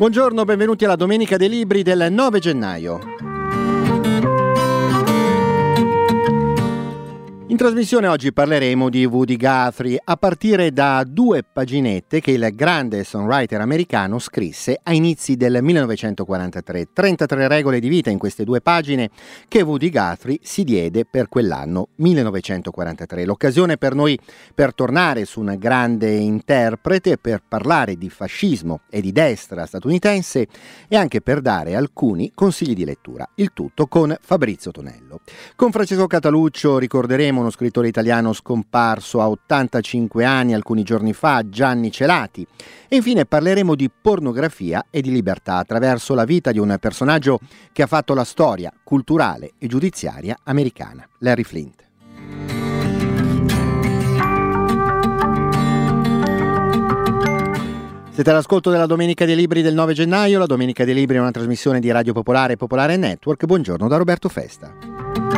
[0.00, 3.29] Buongiorno, benvenuti alla Domenica dei Libri del 9 gennaio.
[7.50, 13.02] In trasmissione oggi parleremo di Woody Guthrie a partire da due paginette che il grande
[13.02, 16.90] songwriter americano scrisse a inizi del 1943.
[16.92, 19.10] 33 regole di vita in queste due pagine
[19.48, 23.24] che Woody Guthrie si diede per quell'anno 1943.
[23.24, 24.16] L'occasione per noi
[24.54, 30.46] per tornare su un grande interprete, per parlare di fascismo e di destra statunitense
[30.86, 33.28] e anche per dare alcuni consigli di lettura.
[33.34, 35.22] Il tutto con Fabrizio Tonello.
[35.56, 41.90] Con Francesco Cataluccio ricorderemo uno scrittore italiano scomparso a 85 anni alcuni giorni fa, Gianni
[41.90, 42.46] Celati.
[42.88, 47.38] E infine parleremo di pornografia e di libertà attraverso la vita di un personaggio
[47.72, 51.88] che ha fatto la storia culturale e giudiziaria americana, Larry Flint.
[58.20, 60.38] Siete all'ascolto della Domenica dei Libri del 9 gennaio.
[60.38, 63.46] La Domenica dei Libri è una trasmissione di Radio Popolare e Popolare Network.
[63.46, 65.29] Buongiorno da Roberto Festa.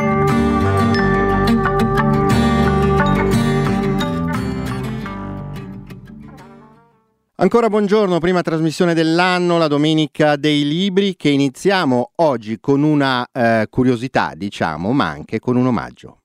[7.35, 13.65] Ancora buongiorno, prima trasmissione dell'anno, la domenica dei libri che iniziamo oggi con una eh,
[13.71, 16.19] curiosità, diciamo, ma anche con un omaggio.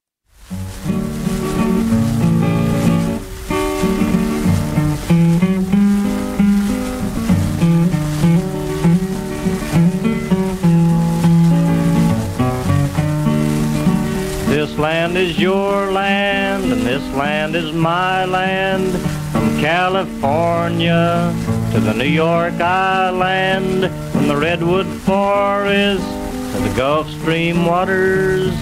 [14.51, 19.18] This land is your land and this land is my land.
[19.61, 21.35] California
[21.73, 26.05] to the New York Island, from the Redwood Forest
[26.53, 28.55] to the Gulf Stream waters.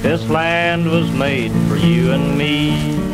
[0.00, 3.13] This land was made for you and me.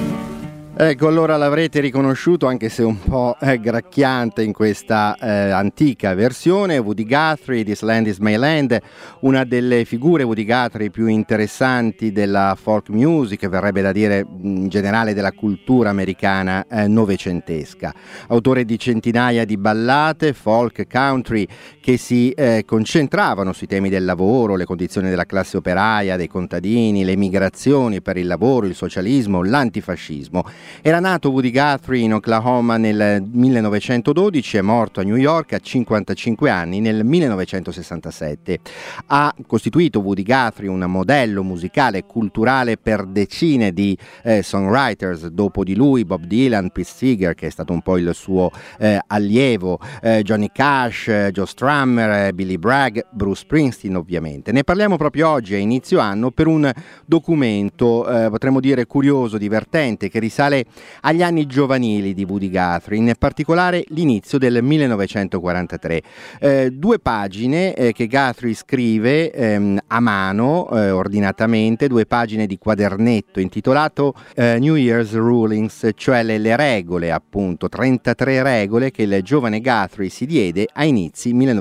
[0.83, 6.79] Ecco, allora l'avrete riconosciuto anche se un po' eh, gracchiante in questa eh, antica versione.
[6.79, 8.81] Woody Guthrie, This Land is My Land,
[9.21, 15.13] una delle figure Woody Guthrie più interessanti della folk music, verrebbe da dire in generale
[15.13, 17.93] della cultura americana eh, novecentesca.
[18.29, 21.47] Autore di centinaia di ballate, folk, country,
[21.81, 27.05] che si eh, concentravano sui temi del lavoro, le condizioni della classe operaia, dei contadini,
[27.05, 30.45] le migrazioni per il lavoro, il socialismo, l'antifascismo
[30.83, 36.51] era nato Woody Guthrie in Oklahoma nel 1912 e morto a New York a 55
[36.51, 38.59] anni nel 1967.
[39.07, 45.29] Ha costituito Woody Guthrie un modello musicale e culturale per decine di eh, songwriters.
[45.29, 49.01] Dopo di lui Bob Dylan, Pete Seeger, che è stato un po' il suo eh,
[49.07, 54.53] allievo, eh, Johnny Cash, eh, Joe Strummer, eh, Billy Bragg, Bruce Springsteen ovviamente.
[54.53, 56.71] Ne parliamo proprio oggi a inizio anno per un
[57.07, 60.65] documento, eh, potremmo dire curioso, divertente, che risale
[61.03, 66.03] agli anni giovanili di Woody Guthrie, in particolare l'inizio del 1943.
[66.41, 72.59] Eh, due pagine eh, che Guthrie scrive ehm, a mano, eh, ordinatamente, due pagine di
[72.59, 79.21] quadernetto intitolato eh, New Year's Rulings, cioè le, le, regole, appunto, 33 regole che il
[79.23, 81.60] giovane Guthrie si diede a inizi 1943.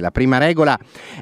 [0.00, 0.78] La prima regola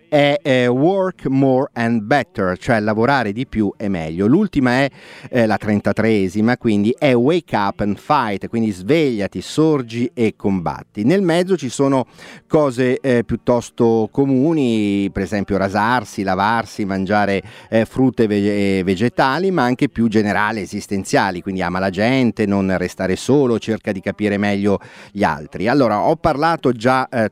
[0.09, 4.27] è eh, Work More and Better, cioè lavorare di più e meglio.
[4.27, 4.91] L'ultima è
[5.31, 11.05] eh, la 33esima, quindi è Wake Up and Fight, quindi svegliati, sorgi e combatti.
[11.05, 12.07] Nel mezzo ci sono
[12.47, 19.89] cose eh, piuttosto comuni, per esempio rasarsi, lavarsi, mangiare eh, frutte e vegetali, ma anche
[19.89, 24.79] più generali, esistenziali, quindi ama la gente, non restare solo, cerca di capire meglio
[25.13, 25.69] gli altri.
[25.69, 27.31] Allora, ho parlato già eh,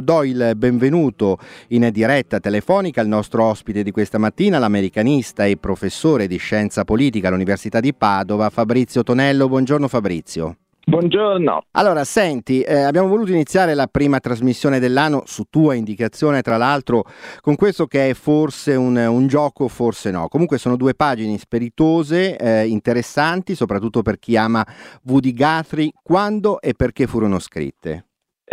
[0.00, 6.26] do il benvenuto in diretta telefonica al nostro ospite di questa mattina, l'americanista e professore
[6.26, 9.48] di scienza politica all'Università di Padova, Fabrizio Fabrizio Tonello.
[9.48, 10.56] Buongiorno Fabrizio.
[10.86, 11.62] Buongiorno.
[11.72, 17.04] Allora, senti, eh, abbiamo voluto iniziare la prima trasmissione dell'anno, su tua indicazione tra l'altro,
[17.40, 20.28] con questo che è forse un, un gioco, forse no.
[20.28, 24.66] Comunque sono due pagine spiritose, eh, interessanti, soprattutto per chi ama
[25.04, 25.92] Woody Guthrie.
[26.02, 28.05] Quando e perché furono scritte?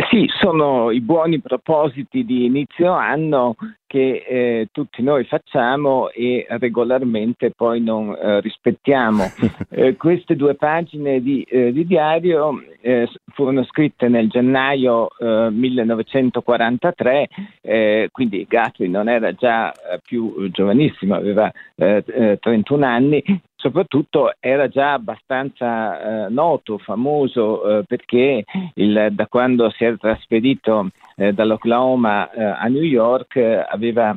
[0.10, 3.56] Sì, sono i buoni propositi di inizio anno
[3.86, 9.24] che eh, tutti noi facciamo e regolarmente poi non eh, rispettiamo.
[9.76, 17.28] Eh, queste due pagine di, eh, di diario eh, furono scritte nel gennaio 1943,
[17.62, 19.74] eh, quindi Guthrie non era già
[20.04, 23.24] più giovanissimo, aveva 31 anni,
[23.64, 28.44] soprattutto era già abbastanza noto, famoso, perché
[28.74, 34.16] il, da quando si era trasferito eh, dall'Oklahoma eh, a New York eh, aveva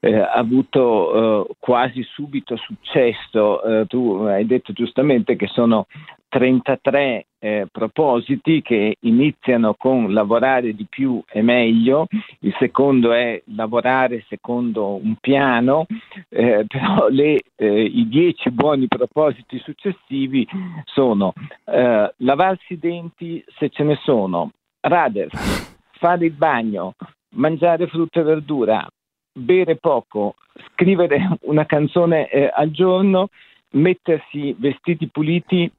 [0.00, 3.62] eh, avuto eh, quasi subito successo.
[3.62, 5.86] Eh, tu hai detto giustamente che sono
[6.28, 12.06] 33 eh, propositi che iniziano con lavorare di più e meglio,
[12.40, 15.86] il secondo è lavorare secondo un piano,
[16.28, 20.46] eh, però le, eh, i 10 buoni propositi successivi
[20.84, 21.32] sono
[21.64, 26.94] eh, lavarsi i denti se ce ne sono, radersi, fare il bagno,
[27.34, 28.86] mangiare frutta e verdura,
[29.32, 30.34] bere poco,
[30.72, 33.28] scrivere una canzone eh, al giorno,
[33.72, 35.70] mettersi vestiti puliti,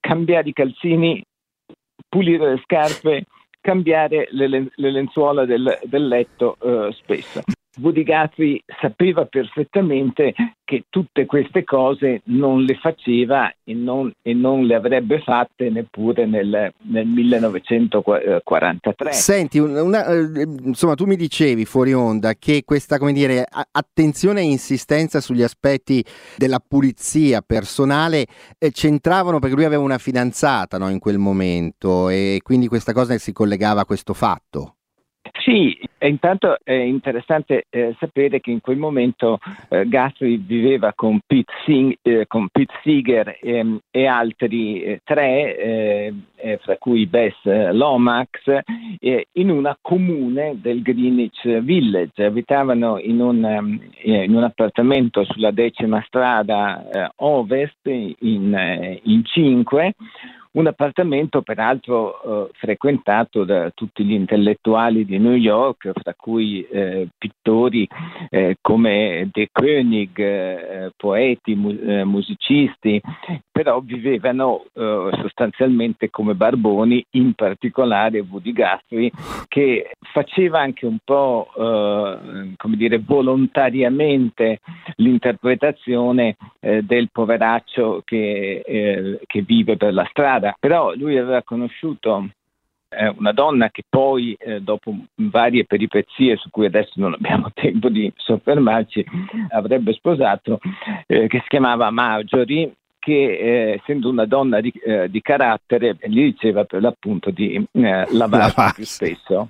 [0.00, 1.24] cambiare i calzini,
[2.08, 3.24] pulire le scarpe,
[3.60, 7.42] cambiare le, le lenzuola del, del letto eh, spesso.
[7.80, 14.64] Woody Guthrie sapeva perfettamente che tutte queste cose non le faceva e non, e non
[14.64, 19.12] le avrebbe fatte neppure nel, nel 1943.
[19.12, 25.20] Senti, una, eh, insomma, tu mi dicevi fuori onda che questa dire, attenzione e insistenza
[25.20, 26.04] sugli aspetti
[26.36, 28.26] della pulizia personale
[28.58, 33.16] eh, c'entravano perché lui aveva una fidanzata no, in quel momento e quindi questa cosa
[33.18, 34.76] si collegava a questo fatto.
[35.40, 39.38] Sì, intanto è interessante eh, sapere che in quel momento
[39.70, 45.56] eh, Guthrie viveva con Pete, Sing, eh, con Pete Seeger ehm, e altri eh, tre,
[45.56, 48.58] eh, eh, fra cui Bess Lomax,
[49.32, 52.24] in una comune del Greenwich Village.
[52.24, 59.94] Abitavano in un, um, in un appartamento sulla decima strada ovest in, in cinque
[60.52, 67.08] un appartamento peraltro eh, frequentato da tutti gli intellettuali di New York, fra cui eh,
[67.16, 67.88] pittori
[68.28, 73.00] eh, come De Koenig, eh, poeti, mu- eh, musicisti,
[73.50, 79.10] però vivevano eh, sostanzialmente come barboni, in particolare Woody Guthrie,
[79.48, 84.60] che faceva anche un po' come dire, volontariamente
[84.96, 92.28] l'interpretazione del poveraccio che, che vive per la strada strada, però lui aveva conosciuto
[92.88, 97.88] eh, una donna che poi, eh, dopo varie peripezie su cui adesso non abbiamo tempo
[97.88, 99.04] di soffermarci,
[99.50, 100.58] avrebbe sposato,
[101.06, 106.22] eh, che si chiamava Marjorie che eh, essendo una donna di, eh, di, carattere gli
[106.22, 109.48] diceva per l'appunto di eh, lavarsi più spesso.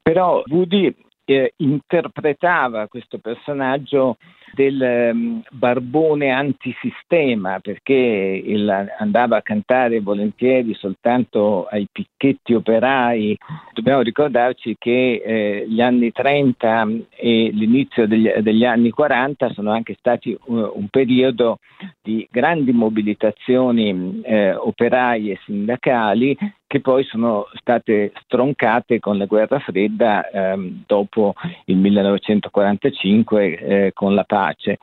[0.00, 0.94] Però Woody
[1.32, 4.16] eh, interpretava questo personaggio
[4.54, 8.68] del um, barbone antisistema perché il,
[8.98, 13.36] andava a cantare volentieri soltanto ai picchetti operai.
[13.72, 19.94] Dobbiamo ricordarci che eh, gli anni 30 e l'inizio degli, degli anni 40 sono anche
[19.98, 21.58] stati un, un periodo
[22.02, 26.36] di grandi mobilitazioni eh, operaie e sindacali
[26.72, 31.34] che poi sono state stroncate con la guerra fredda ehm, dopo
[31.66, 34.78] il 1945 eh, con la pace.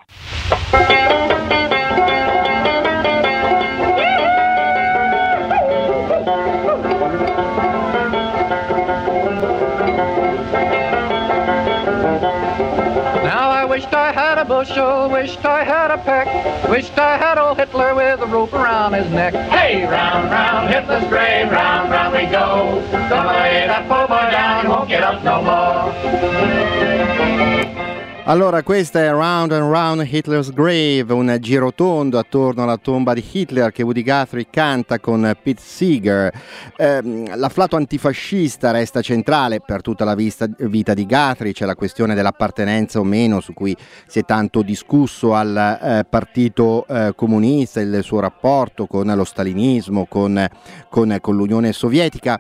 [13.70, 16.28] Wished I had a bushel, wished I had a peck,
[16.68, 19.34] wished I had Hitler with a rope around his neck.
[19.34, 22.84] Hey, round, round Hitler's grave, round, round we go.
[22.92, 25.90] Lay that poor boy down, won't get up no more.
[28.30, 33.72] Allora, questa è Round and Round Hitler's Grave, un girotondo attorno alla tomba di Hitler
[33.72, 36.32] che Woody Guthrie canta con Pete Seeger.
[36.78, 37.02] Eh,
[37.36, 43.00] l'afflato antifascista resta centrale per tutta la vista, vita di Guthrie, c'è la questione dell'appartenenza
[43.00, 48.20] o meno su cui si è tanto discusso al eh, partito eh, comunista, il suo
[48.20, 50.48] rapporto con lo stalinismo, con,
[50.88, 52.40] con, con l'Unione Sovietica.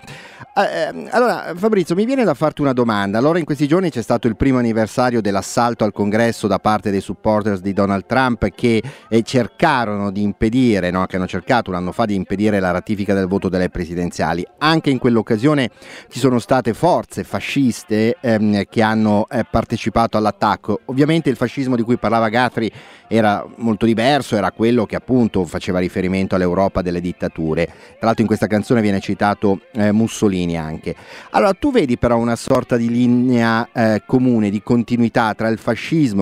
[0.55, 3.17] Eh, allora, Fabrizio, mi viene da farti una domanda.
[3.17, 6.91] Allora, in questi giorni c'è stato il primo anniversario dell'assalto assalto al congresso da parte
[6.91, 11.77] dei supporters di Donald Trump che eh, cercarono di impedire, no, che hanno cercato un
[11.77, 14.45] anno fa di impedire la ratifica del voto delle presidenziali.
[14.57, 15.69] Anche in quell'occasione
[16.09, 20.81] ci sono state forze fasciste ehm, che hanno eh, partecipato all'attacco.
[20.85, 22.71] Ovviamente il fascismo di cui parlava Guthrie
[23.07, 27.65] era molto diverso, era quello che appunto faceva riferimento all'Europa delle dittature.
[27.65, 30.95] Tra l'altro in questa canzone viene citato eh, Mussolini anche.
[31.31, 35.68] Allora tu vedi però una sorta di linea eh, comune, di continuità tra il fascismo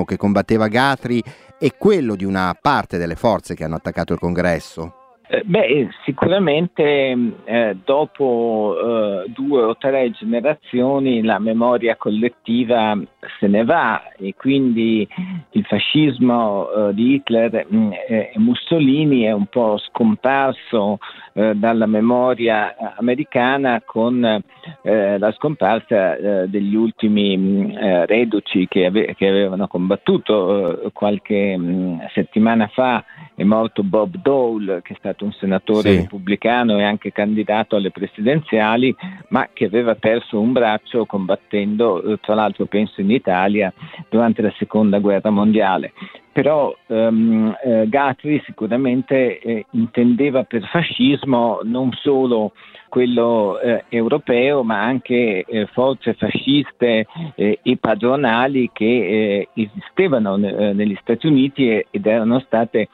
[0.04, 1.24] che combatteva Guthrie
[1.60, 4.97] e quello di una parte delle forze che hanno attaccato il congresso?
[5.29, 8.77] Eh, beh, sicuramente eh, dopo
[9.25, 12.98] eh, due o tre generazioni la memoria collettiva
[13.38, 15.05] se ne va e quindi
[15.51, 21.00] il fascismo eh, di Hitler mm, e Mussolini è un po' scomparso
[21.34, 27.72] eh, dalla memoria americana con eh, la scomparsa degli ultimi mm,
[28.05, 33.03] reduci che, ave- che, avevano combattuto qualche mh, mm, settimana fa
[33.38, 35.98] è morto Bob Dole che è stato un senatore sì.
[35.98, 38.96] repubblicano e anche candidato alle presidenziali,
[39.27, 43.72] ma che aveva perso un braccio combattendo, eh, tra l'altro penso in Italia,
[44.10, 45.94] durante la seconda guerra mondiale.
[46.32, 52.53] Però um, eh, Guthrie sicuramente eh, intendeva per fascismo non solo
[52.89, 60.98] quello eh, europeo, ma anche eh, forze fasciste eh, e padronali che esistevano ne- negli
[61.01, 62.89] Stati Uniti ed erano state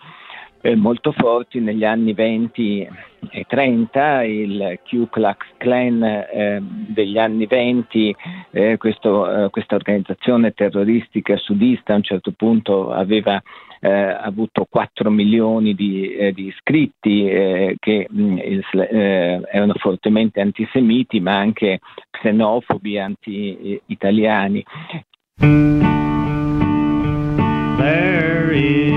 [0.63, 2.88] eh, molto forti negli anni 20
[3.29, 8.15] e 30, il Ku Klux Klan eh, degli anni 20,
[8.51, 13.41] eh, questo, eh, questa organizzazione terroristica sudista a un certo punto aveva
[13.82, 17.25] eh, avuto 4 milioni di, eh, di iscritti
[17.79, 18.38] che mh, mm,
[19.51, 21.79] erano fortemente antisemiti ma anche
[22.10, 24.63] xenofobi, anti-italiani.
[27.75, 28.93] There is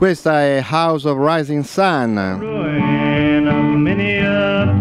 [0.00, 2.16] Questa è House of Rising Sun.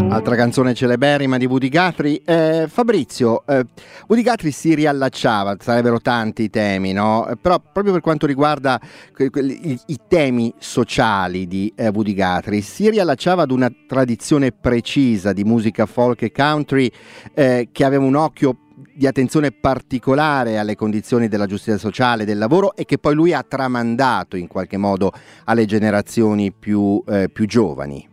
[0.07, 2.21] Altra canzone celeberrima di Woody Guthrie.
[2.23, 3.65] Eh, Fabrizio, eh,
[4.07, 7.29] Woody Guthrie si riallacciava, sarebbero tanti i temi, no?
[7.41, 8.79] Però proprio per quanto riguarda
[9.17, 15.43] i-, i, temi sociali di eh, Woody Guthrie, si riallacciava ad una tradizione precisa di
[15.43, 16.89] musica folk e country
[17.33, 18.55] eh, che aveva un occhio
[19.00, 23.46] di attenzione particolare alle condizioni della giustizia sociale, del lavoro e che poi lui ha
[23.48, 25.13] tramandato in qualche modo
[25.46, 28.06] alle generazioni più, eh, più giovani.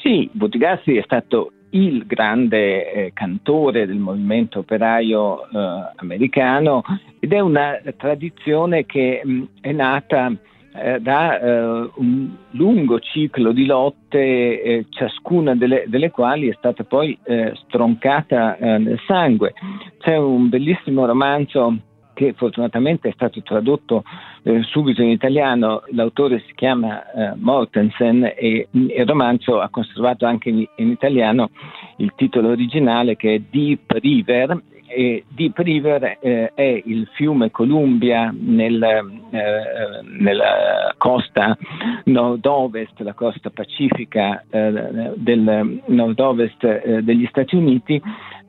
[0.00, 6.84] Sì, Buttigassi è stato il grande eh, cantore del movimento operaio eh, americano
[7.18, 10.32] ed è una tradizione che mh, è nata
[10.80, 16.84] eh, da eh, un lungo ciclo di lotte, eh, ciascuna delle, delle, quali è stata
[16.84, 19.54] poi eh, stroncata nel sangue.
[19.98, 21.76] C'è un bellissimo romanzo
[22.18, 24.02] che fortunatamente è stato tradotto
[24.42, 30.48] eh, subito in italiano, l'autore si chiama eh, Mortensen e il romanzo ha conservato anche
[30.48, 31.50] in, in italiano
[31.98, 38.34] il titolo originale che è Deep River e Deep River eh, è il fiume Columbia
[38.34, 41.56] nel, eh, nella costa
[42.04, 48.00] nord-ovest, la costa pacifica eh, del nord-ovest eh, degli Stati Uniti,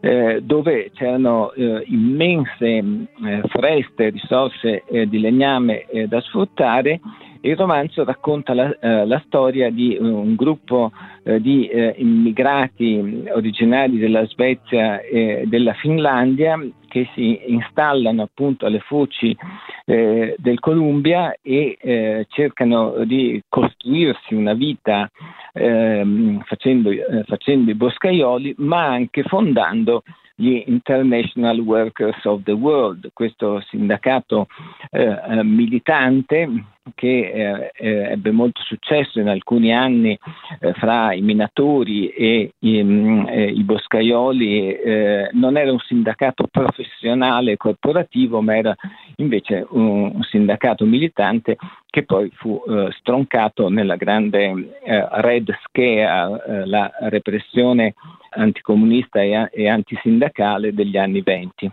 [0.02, 3.08] eh, dove c'erano eh, immense
[3.50, 7.00] foreste, risorse di legname da sfruttare
[7.42, 10.92] il romanzo racconta la, eh, la storia di un gruppo
[11.24, 18.80] eh, di eh, immigrati originari della Svezia e della Finlandia che si installano appunto alle
[18.80, 19.38] foci
[19.86, 25.10] eh, del Columbia e eh, cercano di costruirsi una vita
[25.54, 30.04] ehm, facendo, eh, facendo i boscaioli, ma anche fondando
[30.40, 34.48] gli International Workers of the World, questo sindacato
[34.90, 36.48] eh, militante
[36.96, 40.18] che eh, eh, ebbe molto successo in alcuni anni
[40.62, 46.48] eh, fra i minatori e i, mm, eh, i boscaioli, eh, non era un sindacato
[46.50, 48.74] professionale corporativo, ma era
[49.18, 56.90] invece un, un sindacato militante che poi fu eh, stroncato nella grande Red Scare, la
[57.02, 57.94] repressione
[58.30, 61.72] anticomunista e, e antisindacale degli anni venti.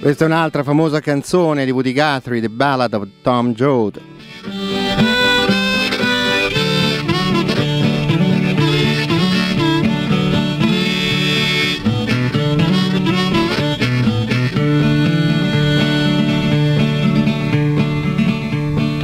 [0.00, 4.00] Questa è un'altra famosa canzone di Woody Guthrie, The Ballad of Tom Joad.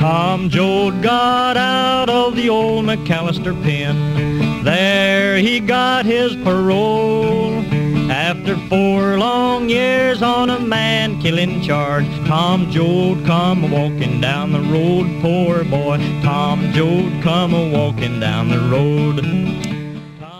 [0.07, 4.63] Tom Joad got out of the old McAllister pen.
[4.63, 7.65] There he got his parole.
[8.09, 15.09] After four long years on a man-killing charge, Tom Joad come a-walking down the road,
[15.21, 15.99] poor boy.
[16.23, 19.76] Tom Joad come a-walking down the road.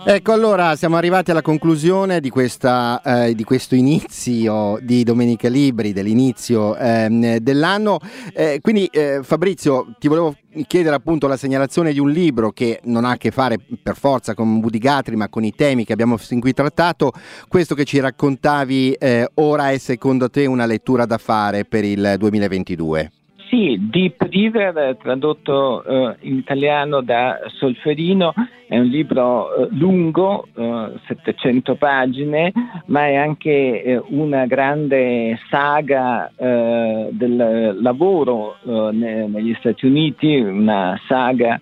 [0.09, 5.91] Ecco, allora siamo arrivati alla conclusione di, questa, eh, di questo inizio di Domenica Libri,
[5.91, 7.99] dell'inizio eh, dell'anno.
[8.33, 10.33] Eh, quindi eh, Fabrizio, ti volevo
[10.65, 14.33] chiedere appunto la segnalazione di un libro che non ha a che fare per forza
[14.33, 17.11] con Guthrie, ma con i temi che abbiamo fin qui trattato.
[17.49, 22.15] Questo che ci raccontavi eh, ora è secondo te una lettura da fare per il
[22.17, 23.11] 2022?
[23.49, 28.33] Sì, Deep River, tradotto eh, in italiano da Solferino,
[28.67, 32.51] è un libro eh, lungo, eh, 700 pagine,
[32.87, 40.35] ma è anche eh, una grande saga eh, del lavoro eh, ne- negli Stati Uniti,
[40.35, 41.59] una saga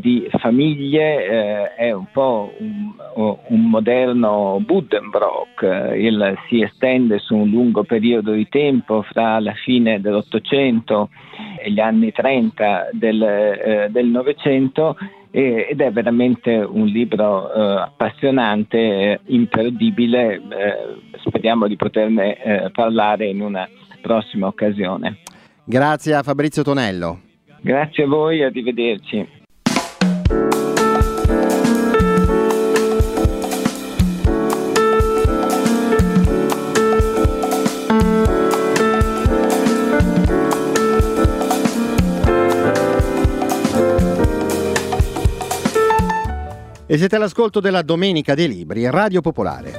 [0.00, 7.84] di famiglie, è un po' un, un moderno Buddenbrock, il, si estende su un lungo
[7.84, 11.10] periodo di tempo fra la fine dell'Ottocento
[11.62, 14.96] e gli anni 30 del Novecento
[15.38, 20.40] ed è veramente un libro eh, appassionante, imperdibile, eh,
[21.24, 23.68] speriamo di poterne eh, parlare in una
[24.00, 25.18] prossima occasione.
[25.62, 27.20] Grazie a Fabrizio Tonello.
[27.60, 29.37] Grazie a voi, arrivederci.
[46.90, 49.72] E siete all'ascolto della Domenica dei Libri, Radio Popolare.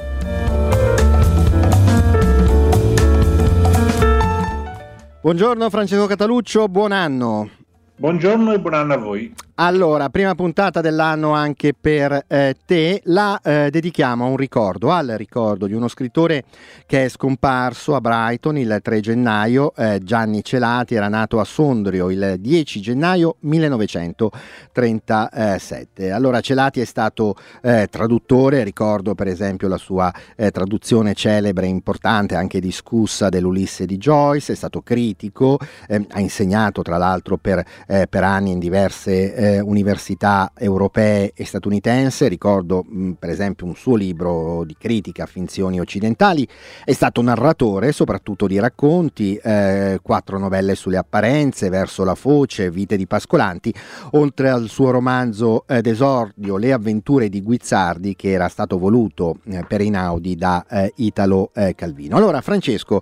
[5.20, 7.50] Buongiorno Francesco Cataluccio, buon anno.
[7.96, 9.34] Buongiorno e buon anno a voi.
[9.62, 15.08] Allora, prima puntata dell'anno anche per eh, te, la eh, dedichiamo a un ricordo, al
[15.18, 16.44] ricordo di uno scrittore
[16.86, 22.08] che è scomparso a Brighton il 3 gennaio, eh, Gianni Celati era nato a Sondrio
[22.08, 26.10] il 10 gennaio 1937.
[26.10, 31.68] Allora Celati è stato eh, traduttore, ricordo per esempio la sua eh, traduzione celebre e
[31.68, 37.62] importante, anche discussa dell'Ulisse di Joyce, è stato critico, ehm, ha insegnato tra l'altro per,
[37.86, 43.74] eh, per anni in diverse eh, università europee e statunitense, ricordo mh, per esempio un
[43.74, 46.46] suo libro di critica finzioni occidentali,
[46.84, 52.96] è stato narratore soprattutto di racconti, eh, quattro novelle sulle apparenze, Verso la foce, Vite
[52.96, 53.72] di Pascolanti,
[54.12, 59.64] oltre al suo romanzo eh, d'esordio Le avventure di Guizzardi che era stato voluto eh,
[59.66, 62.16] per Inaudi da eh, Italo eh, Calvino.
[62.16, 63.00] Allora Francesco,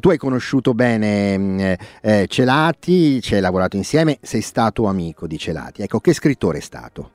[0.00, 1.74] tu hai conosciuto bene mh,
[2.26, 5.73] Celati, ci hai lavorato insieme, sei stato amico di Celati.
[5.76, 7.10] Ecco, che scrittore è stato?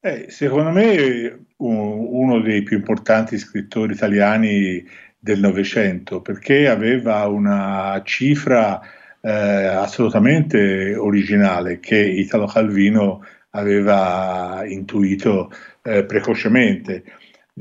[0.00, 4.84] Eh, secondo me uno dei più importanti scrittori italiani
[5.16, 8.80] del Novecento, perché aveva una cifra
[9.20, 17.04] eh, assolutamente originale che Italo Calvino aveva intuito eh, precocemente.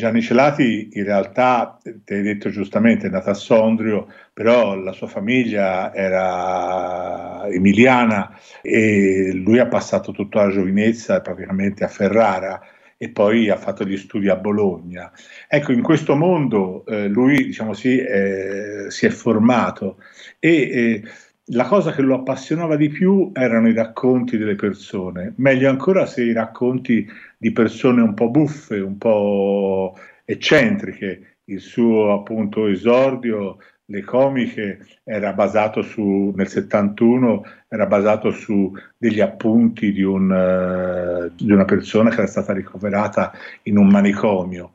[0.01, 5.05] Gianni Celati in realtà, ti hai detto giustamente, è nato a Sondrio, però la sua
[5.05, 12.59] famiglia era emiliana e lui ha passato tutta la giovinezza praticamente a Ferrara
[12.97, 15.11] e poi ha fatto gli studi a Bologna.
[15.47, 19.97] Ecco, in questo mondo eh, lui diciamo, sì, eh, si è formato
[20.39, 21.03] e eh,
[21.51, 26.23] la cosa che lo appassionava di più erano i racconti delle persone, meglio ancora se
[26.23, 31.37] i racconti di persone un po' buffe, un po' eccentriche.
[31.45, 39.19] Il suo appunto esordio, le comiche, era basato su, nel 71, era basato su degli
[39.19, 43.33] appunti di, un, uh, di una persona che era stata ricoverata
[43.63, 44.71] in un manicomio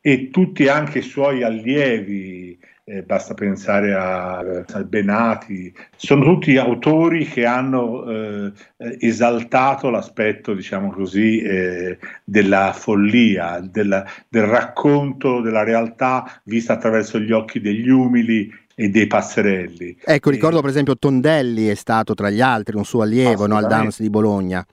[0.00, 2.58] e tutti anche i suoi allievi
[2.90, 8.52] eh, basta pensare a, a, Benati, sono tutti autori che hanno eh,
[8.98, 17.30] esaltato l'aspetto, diciamo così, eh, della follia, della, del racconto della realtà vista attraverso gli
[17.30, 19.98] occhi degli umili e dei passerelli.
[20.04, 23.68] Ecco, ricordo per esempio Tondelli è stato tra gli altri un suo allievo no, al
[23.68, 24.66] Dance di Bologna.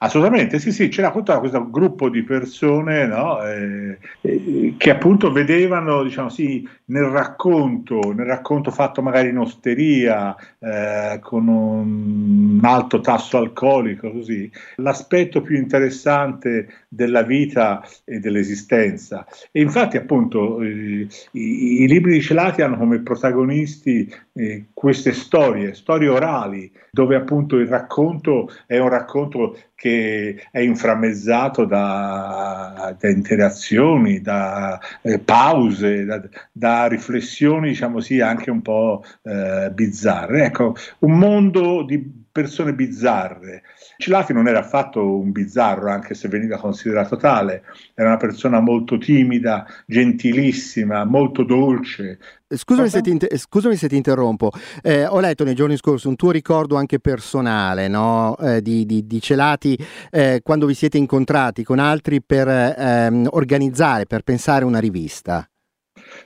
[0.00, 6.04] Assolutamente, sì, sì, c'era appunto questo gruppo di persone no, eh, eh, che appunto vedevano,
[6.04, 13.38] diciamo sì, nel racconto, nel racconto fatto magari in osteria, eh, con un alto tasso
[13.38, 19.26] alcolico, così, l'aspetto più interessante della vita e dell'esistenza.
[19.50, 25.74] E infatti appunto eh, i, i, libri di Celati hanno come protagonisti eh, queste storie,
[25.74, 34.20] storie orali, dove appunto il racconto è un racconto che è inframmezzato da, da interazioni,
[34.20, 40.46] da eh, pause, da, da, riflessioni, diciamo sì, anche un po' eh, bizzarre.
[40.46, 43.62] Ecco, un mondo di persone bizzarre.
[43.98, 47.62] Celati non era affatto un bizzarro, anche se veniva considerato tale,
[47.94, 52.18] era una persona molto timida, gentilissima, molto dolce.
[52.50, 54.50] Scusami se, ti, scusami se ti, interrompo,
[54.82, 58.38] eh, ho letto nei giorni scorsi un tuo ricordo anche personale no?
[58.38, 59.78] eh, di, di, di, Celati
[60.10, 65.46] eh, quando vi siete incontrati con altri per ehm, organizzare, per pensare una rivista.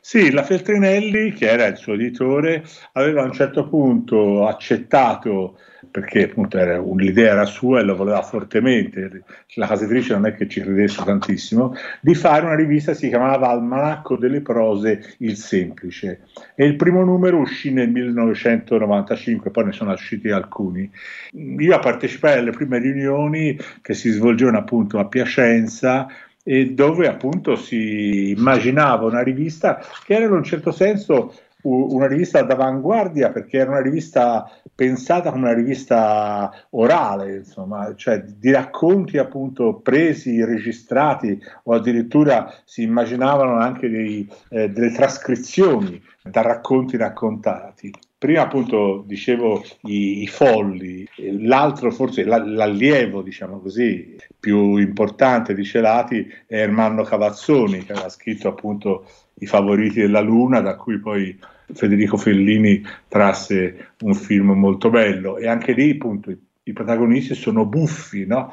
[0.00, 5.58] Sì, la Feltrinelli, che era il suo editore, aveva a un certo punto accettato,
[5.92, 6.58] perché appunto
[6.96, 9.24] l'idea era sua e lo voleva fortemente,
[9.54, 13.08] la casa editrice non è che ci credesse tantissimo, di fare una rivista che si
[13.08, 16.22] chiamava Almanacco delle prose Il Semplice.
[16.54, 20.90] E il primo numero uscì nel 1995, poi ne sono usciti alcuni.
[21.32, 26.06] Io partecipai alle prime riunioni che si svolgevano appunto a Piacenza
[26.42, 32.42] e dove appunto si immaginava una rivista che era in un certo senso una rivista
[32.42, 39.74] d'avanguardia perché era una rivista pensata come una rivista orale, insomma, cioè di racconti appunto
[39.74, 47.92] presi, registrati o addirittura si immaginavano anche dei, eh, delle trascrizioni da racconti raccontati.
[48.16, 51.04] Prima appunto dicevo i, i folli,
[51.40, 58.46] l'altro forse l'allievo, diciamo così, più importante di Celati è Ermanno Cavazzoni, che aveva scritto
[58.46, 61.36] appunto I favoriti della Luna, da cui poi
[61.72, 67.64] Federico Fellini trasse un film molto bello e anche lì appunto i, i protagonisti sono
[67.66, 68.52] buffi, no?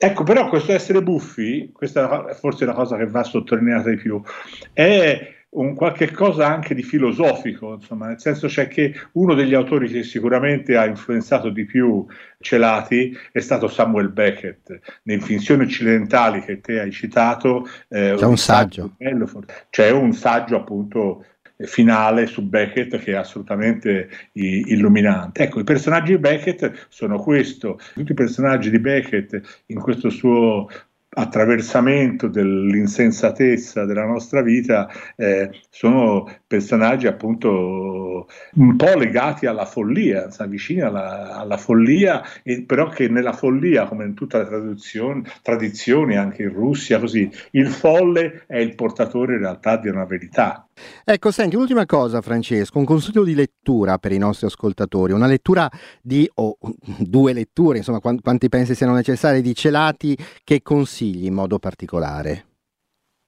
[0.00, 4.22] Ecco, però questo essere buffi, questa è forse la cosa che va sottolineata di più,
[4.72, 9.88] è un qualche cosa anche di filosofico, insomma, nel senso c'è che uno degli autori
[9.88, 12.04] che sicuramente ha influenzato di più
[12.38, 14.78] Celati è stato Samuel Beckett.
[15.02, 18.94] Le finzioni occidentali che te hai citato, eh, c'è un, un saggio.
[18.98, 19.28] Bello,
[19.70, 21.24] c'è un saggio appunto
[21.64, 25.42] finale su Beckett che è assolutamente illuminante.
[25.44, 30.68] Ecco, i personaggi di Beckett sono questo, tutti i personaggi di Beckett in questo suo
[31.10, 40.82] attraversamento dell'insensatezza della nostra vita eh, sono personaggi appunto un po' legati alla follia, vicini
[40.82, 44.76] alla, alla follia, e, però che nella follia, come in tutte le
[45.42, 50.67] tradizioni, anche in Russia, così, il folle è il portatore in realtà di una verità.
[51.04, 55.68] Ecco, senti, un'ultima cosa Francesco, un consiglio di lettura per i nostri ascoltatori, una lettura
[56.02, 61.34] di, o oh, due letture, insomma, quanti, pensi siano necessarie, di Celati che consigli in
[61.34, 62.44] modo particolare?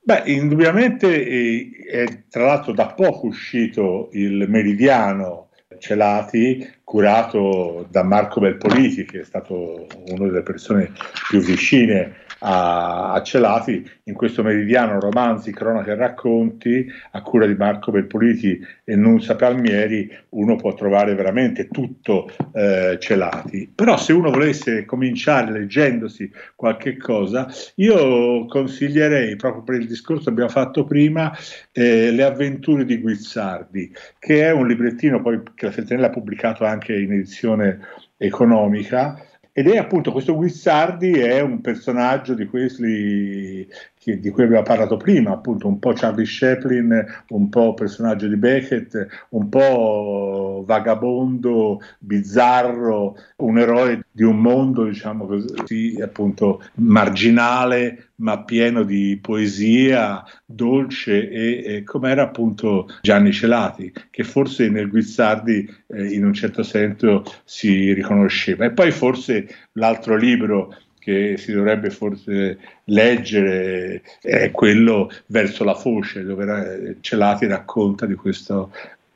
[0.03, 8.41] Beh, indubbiamente eh, è tra l'altro da poco uscito il Meridiano Celati, curato da Marco
[8.41, 10.93] Belpoliti, che è stato una delle persone
[11.29, 17.55] più vicine a, a Celati in questo meridiano romanzi, cronache e racconti a cura di
[17.55, 23.71] Marco Belpoliti e Nunzia Palmieri uno può trovare veramente tutto eh, Celati.
[23.75, 30.31] Però se uno volesse cominciare leggendosi qualche cosa io consiglierei proprio per il discorso che
[30.31, 31.33] abbiamo fatto prima
[31.73, 36.65] eh, Le avventure di Guizzardi che è un librettino poi che la Feltrinella ha pubblicato
[36.65, 37.79] anche in edizione
[38.17, 43.69] economica ed è appunto questo Guizzardi è un personaggio di che,
[44.03, 49.07] di cui abbiamo parlato prima, appunto un po' Charlie Chaplin, un po' personaggio di Beckett,
[49.31, 58.85] un po' vagabondo, bizzarro, un eroe di un mondo, diciamo così, appunto marginale, ma pieno
[58.85, 66.15] di poesia, dolce e, e come era appunto Gianni Celati, che forse nel Guizzardi eh,
[66.15, 68.65] in un certo senso si riconosceva.
[68.65, 76.23] E poi forse l'altro libro che si dovrebbe forse leggere è quello verso la foce,
[76.23, 78.71] dove Celati racconta di questo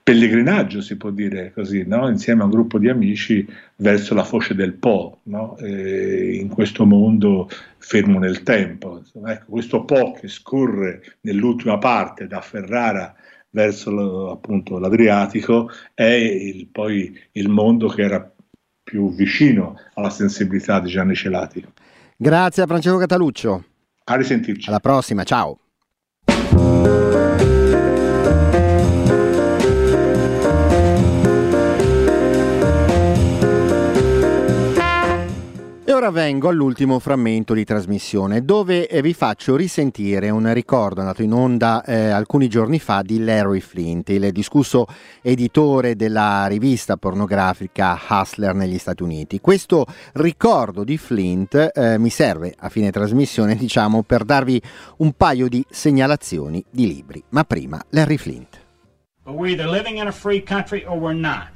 [0.04, 2.08] pellegrinaggio, si può dire così, no?
[2.08, 5.56] insieme a un gruppo di amici verso la foce del Po, no?
[5.60, 8.98] in questo mondo fermo nel tempo.
[8.98, 13.14] Insomma, ecco, questo Po che scorre nell'ultima parte da Ferrara
[13.48, 18.33] verso appunto l'Adriatico è il, poi il mondo che era
[18.84, 21.66] più vicino alla sensibilità di Gianni Celati.
[22.16, 23.64] Grazie a Francesco Cataluccio.
[24.04, 24.68] A risentirci.
[24.68, 25.58] Alla prossima, ciao.
[36.04, 41.32] Ora vengo all'ultimo frammento di trasmissione dove eh, vi faccio risentire un ricordo andato in
[41.32, 44.84] onda eh, alcuni giorni fa di Larry Flint, il discusso
[45.22, 49.40] editore della rivista pornografica Hustler negli Stati Uniti.
[49.40, 54.60] Questo ricordo di Flint eh, mi serve a fine trasmissione, diciamo, per darvi
[54.98, 57.24] un paio di segnalazioni di libri.
[57.30, 58.60] Ma prima Larry Flint.
[59.24, 61.53] But we're either living in a free country or we're not.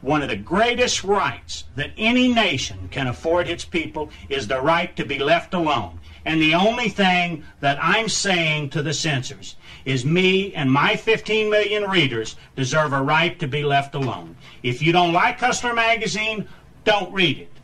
[0.00, 4.94] One of the greatest rights that any nation can afford its people is the right
[4.96, 5.98] to be left alone.
[6.24, 11.50] And the only thing that I'm saying to the censors is me and my 15
[11.50, 14.36] million readers deserve a right to be left alone.
[14.62, 16.46] If you don't like Hustler Magazine,
[16.84, 17.57] don't read it.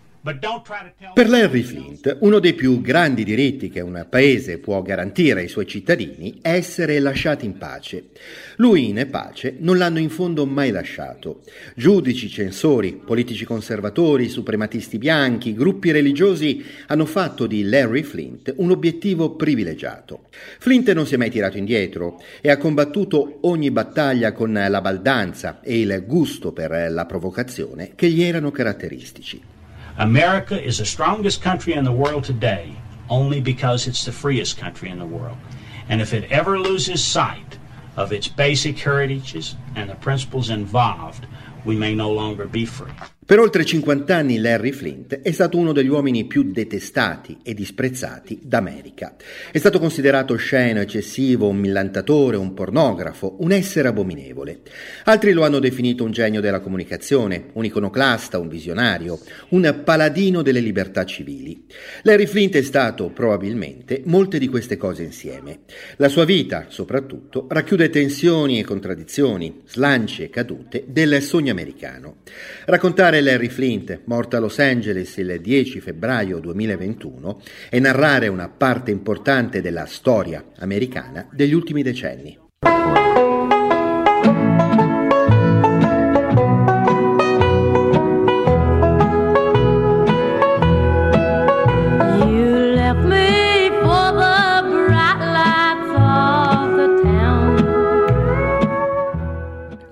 [1.12, 5.66] Per Larry Flint, uno dei più grandi diritti che un paese può garantire ai suoi
[5.66, 8.06] cittadini è essere lasciati in pace.
[8.56, 11.42] Lui in pace non l'hanno in fondo mai lasciato.
[11.76, 19.32] Giudici, censori, politici conservatori, suprematisti bianchi, gruppi religiosi hanno fatto di Larry Flint un obiettivo
[19.32, 20.28] privilegiato.
[20.58, 25.60] Flint non si è mai tirato indietro e ha combattuto ogni battaglia con la baldanza
[25.60, 29.52] e il gusto per la provocazione che gli erano caratteristici.
[29.96, 32.76] America is the strongest country in the world today
[33.08, 35.36] only because it's the freest country in the world.
[35.88, 37.58] And if it ever loses sight
[37.96, 41.26] of its basic heritages and the principles involved,
[41.64, 42.90] we may no longer be free.
[43.26, 48.38] Per oltre 50 anni Larry Flint è stato uno degli uomini più detestati e disprezzati
[48.42, 49.16] d'America.
[49.50, 54.60] È stato considerato sceno, eccessivo, un millantatore, un pornografo, un essere abominevole.
[55.04, 60.60] Altri lo hanno definito un genio della comunicazione, un iconoclasta, un visionario, un paladino delle
[60.60, 61.64] libertà civili.
[62.02, 65.60] Larry Flint è stato, probabilmente, molte di queste cose insieme.
[65.96, 72.16] La sua vita, soprattutto, racchiude tensioni e contraddizioni, slanci e cadute del sogno americano.
[72.66, 78.48] Raccontare Ricordare Larry Flint, morto a Los Angeles il 10 febbraio 2021, e narrare una
[78.48, 82.36] parte importante della storia americana degli ultimi decenni.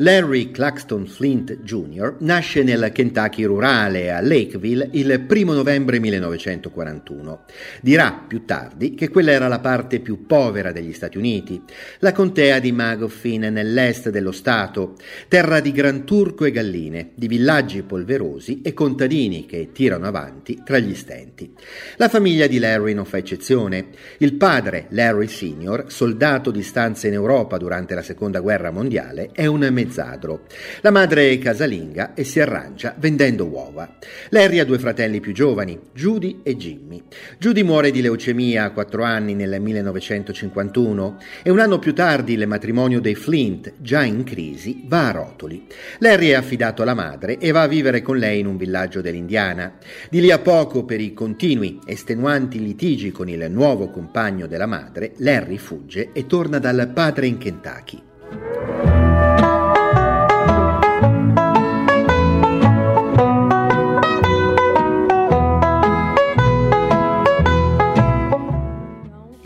[0.03, 2.17] Larry Claxton Flint Jr.
[2.19, 7.45] nasce nel Kentucky rurale a Lakeville il 1 novembre 1941.
[7.81, 11.63] Dirà più tardi che quella era la parte più povera degli Stati Uniti,
[12.01, 14.97] la contea di Magoffin nell'est dello Stato,
[15.29, 20.81] terra di gran turco e galline, di villaggi polverosi e contadini che tirano avanti tra
[20.81, 21.55] gli stenti.
[21.95, 23.91] La famiglia di Larry non fa eccezione.
[24.19, 29.47] Il padre, Larry Sr., soldato di stanza in Europa durante la Seconda Guerra Mondiale, è
[29.47, 30.47] un mezzo mezzadro.
[30.81, 33.97] La madre è casalinga e si arrangia vendendo uova.
[34.31, 37.03] Larry ha due fratelli più giovani, Judy e Jimmy.
[37.39, 42.47] Judy muore di leucemia a quattro anni nel 1951 e un anno più tardi il
[42.47, 45.67] matrimonio dei Flint, già in crisi, va a rotoli.
[45.99, 49.75] Larry è affidato alla madre e va a vivere con lei in un villaggio dell'Indiana.
[50.09, 55.13] Di lì a poco, per i continui, estenuanti litigi con il nuovo compagno della madre,
[55.19, 58.92] Larry fugge e torna dal padre in Kentucky.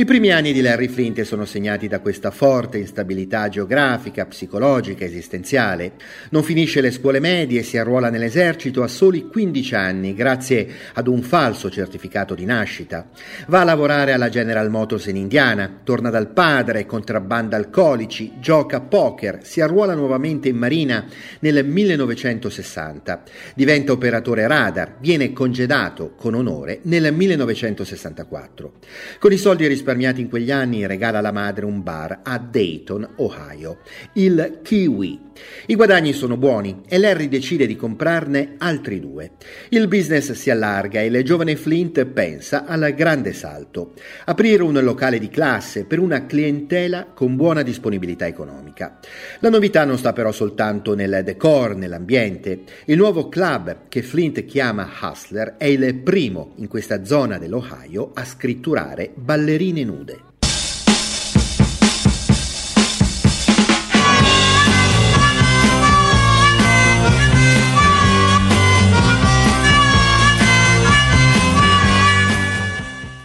[0.07, 5.95] Primi anni di Larry Flint sono segnati da questa forte instabilità geografica, psicologica, esistenziale.
[6.31, 11.09] Non finisce le scuole medie e si arruola nell'esercito a soli 15 anni grazie ad
[11.09, 13.09] un falso certificato di nascita.
[13.49, 18.83] Va a lavorare alla General Motors in Indiana, torna dal padre, contrabbanda alcolici, gioca a
[18.83, 21.05] poker, si arruola nuovamente in marina
[21.41, 23.23] nel 1960.
[23.57, 28.73] Diventa operatore radar, viene congedato con onore nel 1964.
[29.19, 33.09] Con i soldi risparmiati risparmiati in quegli anni regala alla madre un bar a Dayton,
[33.17, 33.79] Ohio,
[34.13, 35.26] il Kiwi.
[35.67, 39.33] I guadagni sono buoni e Larry decide di comprarne altri due.
[39.69, 43.93] Il business si allarga e il giovane Flint pensa al grande salto,
[44.25, 48.99] aprire un locale di classe per una clientela con buona disponibilità economica.
[49.39, 52.63] La novità non sta però soltanto nel decor, nell'ambiente.
[52.87, 58.25] Il nuovo club che Flint chiama Hustler è il primo in questa zona dell'Ohio a
[58.25, 60.19] scritturare ballerini donne nude.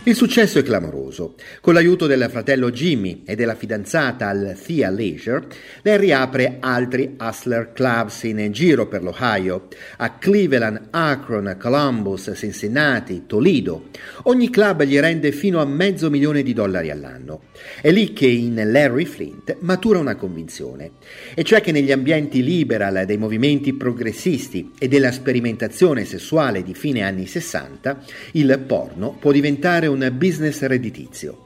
[0.04, 1.36] Il successo è clamoroso.
[1.62, 5.46] Con l'aiuto del fratello Jimmy e della fidanzata al Thea Leisure,
[5.84, 13.90] lei riapre altri hustler clubs in giro per l'Ohio, a Cleveland, Akron, Columbus, Cincinnati, Toledo.
[14.24, 17.44] Ogni club gli rende fino a mezzo milione di dollari all'anno.
[17.80, 20.94] È lì che in Larry Flint matura una convinzione,
[21.36, 27.04] e cioè che negli ambienti liberal dei movimenti progressisti e della sperimentazione sessuale di fine
[27.04, 31.38] anni 60, il porno può diventare un business redditizio.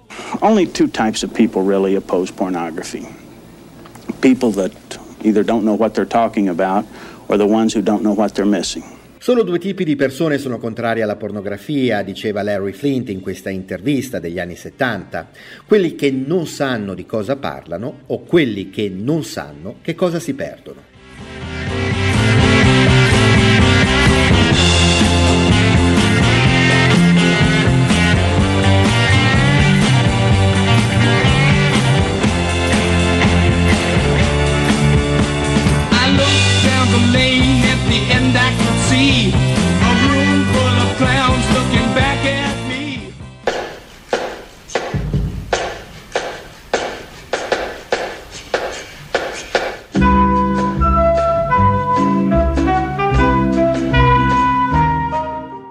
[0.41, 3.07] Only two types of people really oppose pornography.
[4.21, 4.71] People that
[5.23, 6.85] either don't know what they're talking about
[7.27, 8.83] or the ones who don't know what they're missing.
[9.17, 14.19] Solo due tipi di persone sono contrarie alla pornografia, diceva Larry Flint in questa intervista
[14.19, 15.29] degli anni 70,
[15.65, 20.35] quelli che non sanno di cosa parlano o quelli che non sanno che cosa si
[20.35, 20.84] perdono.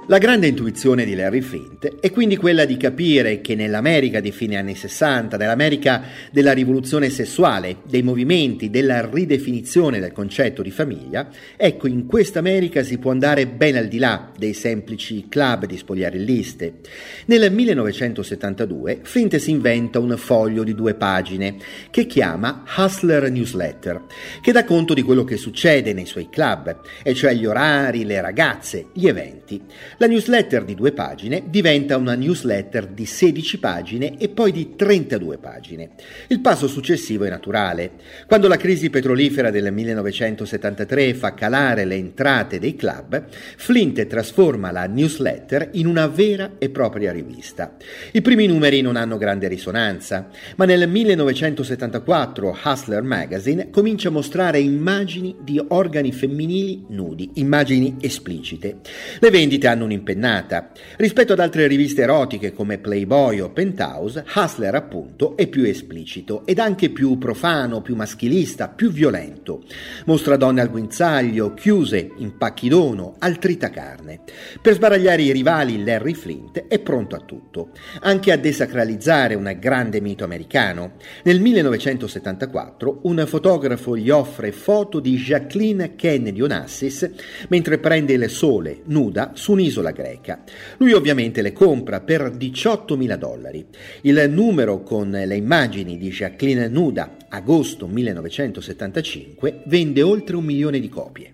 [0.07, 4.59] La grande intuizione di Larry Flint è quindi quella di capire che nell'America di fine
[4.59, 11.88] anni 60, nell'America della rivoluzione sessuale, dei movimenti, della ridefinizione del concetto di famiglia, ecco
[11.88, 16.81] in questa America si può andare ben al di là dei semplici club di spogliarelliste.
[17.25, 21.57] Nel 1972 Flint si inventa un foglio di due pagine
[21.90, 24.03] che chiama Hustler Newsletter,
[24.43, 28.21] che dà conto di quello che succede nei suoi club, e cioè gli orari, le
[28.21, 29.62] ragazze, gli eventi.
[30.05, 35.38] La newsletter di due pagine diventa una newsletter di 16 pagine e poi di 32
[35.38, 35.93] pagine.
[36.27, 37.93] Il passo successivo è naturale.
[38.27, 43.25] Quando la crisi petrolifera del 1973 fa calare le entrate dei club,
[43.57, 47.75] Flint trasforma la newsletter in una vera e propria rivista.
[48.12, 54.59] I primi numeri non hanno grande risonanza, ma nel 1974 Hustler Magazine comincia a mostrare
[54.59, 58.81] immagini di organi femminili nudi, immagini esplicite.
[59.19, 60.70] Le vendite hanno un'impennata.
[60.96, 66.59] Rispetto ad altre riviste erotiche come Playboy o Penthouse, Hustler appunto è più esplicito ed
[66.59, 69.62] anche più profano, più maschilista, più violento.
[70.07, 74.20] Mostra donne al guinzaglio, chiuse, in pacchi dono, al tritacarne.
[74.61, 80.00] Per sbaragliare i rivali Larry Flint è pronto a tutto, anche a desacralizzare un grande
[80.00, 80.92] mito americano.
[81.22, 87.11] Nel 1974 un fotografo gli offre foto di Jacqueline Kennedy Onassis
[87.48, 90.43] mentre prende il sole nuda su un'isola l'isola greca.
[90.77, 93.67] Lui ovviamente le compra per 18.000 dollari.
[94.03, 100.89] Il numero con le immagini di Jacqueline nuda, agosto 1975, vende oltre un milione di
[100.89, 101.33] copie.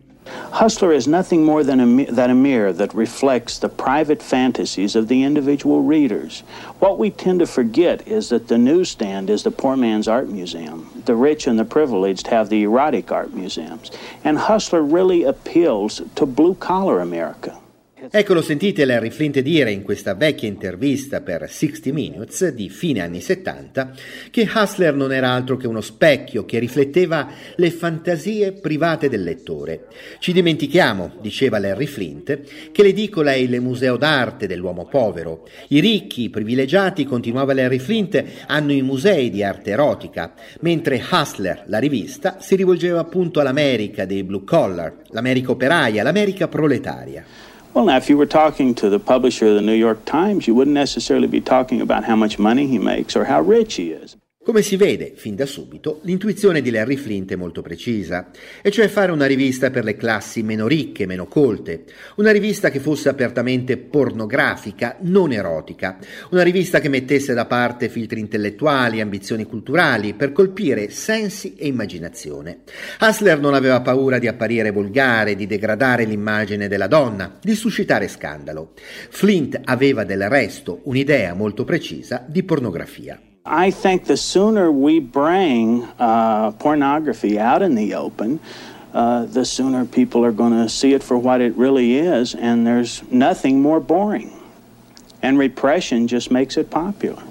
[0.52, 5.08] Hustler is nothing more than a, than a mirror that reflects the private fantasies of
[5.08, 6.40] the individual readers.
[6.78, 11.02] What we tend to forget is that the newsstand is the poor man's art museum.
[11.04, 13.90] The rich and the privileged have the erotic art museums.
[14.22, 17.58] And Hustler really appeals to blue collar America.
[18.08, 23.02] Ecco, lo sentite Larry Flint dire in questa vecchia intervista per 60 Minutes di fine
[23.02, 23.92] anni 70
[24.30, 29.88] che Hustler non era altro che uno specchio che rifletteva le fantasie private del lettore.
[30.18, 35.46] Ci dimentichiamo, diceva Larry Flint, che l'edicola è il museo d'arte dell'uomo povero.
[35.68, 41.64] I ricchi, i privilegiati, continuava Larry Flint, hanno i musei di arte erotica, mentre Hustler,
[41.66, 47.49] la rivista, si rivolgeva appunto all'America dei blue collar, l'America operaia, l'America proletaria.
[47.72, 50.54] Well, now, if you were talking to the publisher of the New York Times, you
[50.56, 54.16] wouldn't necessarily be talking about how much money he makes or how rich he is.
[54.42, 58.30] Come si vede fin da subito, l'intuizione di Larry Flint è molto precisa,
[58.62, 61.84] e cioè fare una rivista per le classi meno ricche, meno colte,
[62.16, 65.98] una rivista che fosse apertamente pornografica, non erotica,
[66.30, 72.60] una rivista che mettesse da parte filtri intellettuali, ambizioni culturali, per colpire sensi e immaginazione.
[72.98, 78.72] Hustler non aveva paura di apparire volgare, di degradare l'immagine della donna, di suscitare scandalo.
[79.10, 83.20] Flint aveva del resto un'idea molto precisa di pornografia.
[83.44, 88.38] I think the sooner we bring uh, pornography out in the open,
[88.92, 92.66] uh, the sooner people are going to see it for what it really is, and
[92.66, 94.36] there's nothing more boring.
[95.22, 97.22] And repression just makes it popular.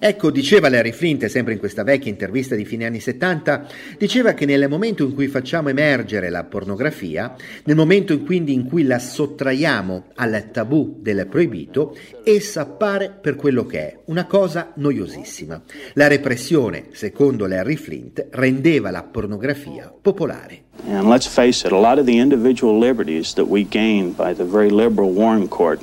[0.00, 3.66] Ecco, diceva Larry Flint, sempre in questa vecchia intervista di fine anni 70,
[3.98, 7.34] diceva che nel momento in cui facciamo emergere la pornografia,
[7.64, 13.34] nel momento in, quindi in cui la sottraiamo al tabù del proibito, essa appare per
[13.34, 15.62] quello che è, una cosa noiosissima.
[15.94, 20.62] La repressione, secondo Larry Flint, rendeva la pornografia popolare.
[20.86, 24.44] And let's face it, a lot of the individual liberties that we gained by the
[24.44, 25.80] very liberal Warren Court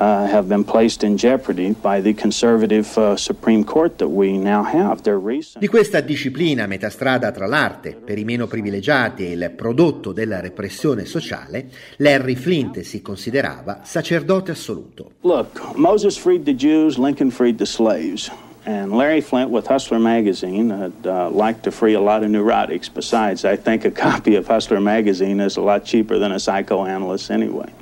[0.00, 4.64] uh, have been placed in jeopardy by the conservative uh, Supreme Court that we now
[4.64, 5.00] have.
[5.02, 5.58] Recent...
[5.58, 10.12] Di questa disciplina a metà strada tra l'arte per i meno privilegiati e il prodotto
[10.12, 15.10] della repressione sociale, Larry Flint si considerava sacerdote assoluto.
[15.20, 18.30] Look, Moses freed the Jews, Lincoln freed the slaves.
[18.64, 22.88] And Larry Flint with Hustler magazine would uh, like to free a lot of neurotics.
[22.92, 27.30] Besides, I think a copy of Hustler magazine is a lot cheaper than a psychoanalyst
[27.30, 27.72] anyway.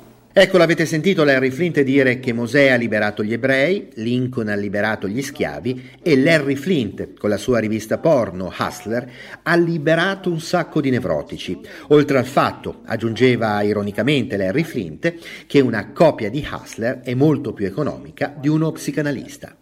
[0.41, 5.05] Ecco, l'avete sentito Larry Flint dire che Mosè ha liberato gli ebrei, Lincoln ha liberato
[5.05, 9.11] gli schiavi e Larry Flint, con la sua rivista porno Hustler,
[9.43, 11.59] ha liberato un sacco di nevrotici.
[11.89, 15.13] Oltre al fatto, aggiungeva ironicamente Larry Flint,
[15.45, 19.53] che una copia di Hustler è molto più economica di uno psicanalista.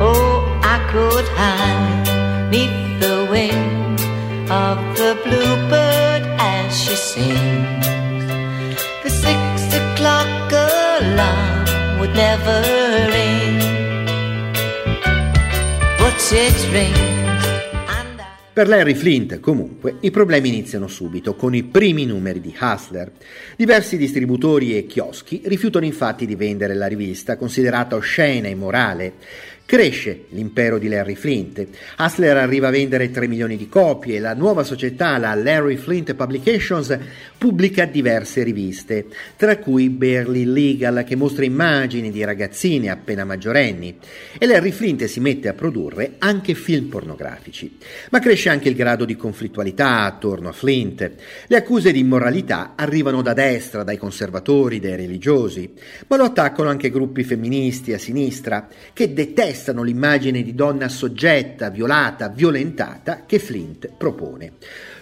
[0.00, 1.79] Oh, I could hide
[4.50, 7.86] of the bluebird as she sings.
[9.04, 12.60] The six o'clock alarm would never
[13.12, 13.60] ring,
[15.98, 17.20] but it rings.
[18.52, 23.12] Per Larry Flint, comunque, i problemi iniziano subito, con i primi numeri di Hustler.
[23.56, 29.12] Diversi distributori e chioschi rifiutano infatti di vendere la rivista, considerata oscena e immorale.
[29.70, 31.64] Cresce l'impero di Larry Flint.
[31.96, 36.98] Hustler arriva a vendere 3 milioni di copie la nuova società, la Larry Flint Publications,
[37.38, 39.06] pubblica diverse riviste,
[39.36, 43.96] tra cui Barely Legal, che mostra immagini di ragazzine appena maggiorenni.
[44.36, 47.78] E Larry Flint si mette a produrre anche film pornografici.
[48.10, 51.12] Ma cresce anche il grado di conflittualità attorno a Flint.
[51.46, 55.72] Le accuse di immoralità arrivano da destra, dai conservatori, dai religiosi,
[56.08, 61.68] ma lo attaccano anche gruppi femministi a sinistra che detestano contestano l'immagine di donna soggetta,
[61.68, 64.52] violata, violentata che Flint propone.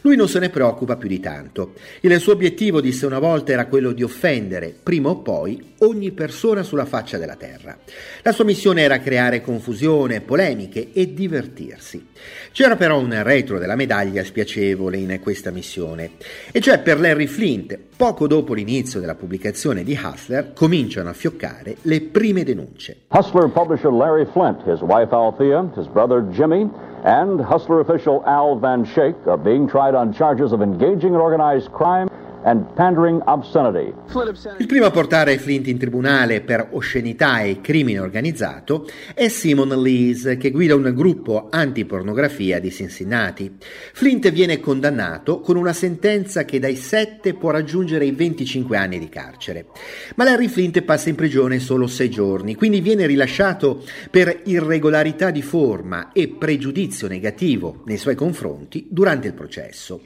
[0.09, 1.75] Lui non se ne preoccupa più di tanto.
[2.01, 6.63] Il suo obiettivo, disse una volta, era quello di offendere, prima o poi, ogni persona
[6.63, 7.77] sulla faccia della terra.
[8.23, 12.07] La sua missione era creare confusione, polemiche e divertirsi.
[12.53, 16.13] C'era però un retro della medaglia spiacevole in questa missione,
[16.53, 21.77] e cioè per Larry Flint, poco dopo l'inizio della pubblicazione di Hustler, cominciano a fioccare
[21.83, 23.01] le prime denunce.
[23.09, 26.67] Hustler publisher Larry Flint, his wife Althea, his brother Jimmy,
[27.09, 31.73] and Hustler official Al Van Schaik are being tried on charges of engaging in organized
[31.73, 32.08] crime
[34.59, 40.37] Il primo a portare Flint in tribunale per oscenità e crimine organizzato è Simon Lees,
[40.39, 43.55] che guida un gruppo antipornografia di Cincinnati.
[43.93, 49.11] Flint viene condannato con una sentenza che dai 7 può raggiungere i 25 anni di
[49.11, 49.67] carcere.
[50.15, 55.43] Ma Larry Flint passa in prigione solo 6 giorni, quindi viene rilasciato per irregolarità di
[55.43, 60.01] forma e pregiudizio negativo nei suoi confronti durante il processo.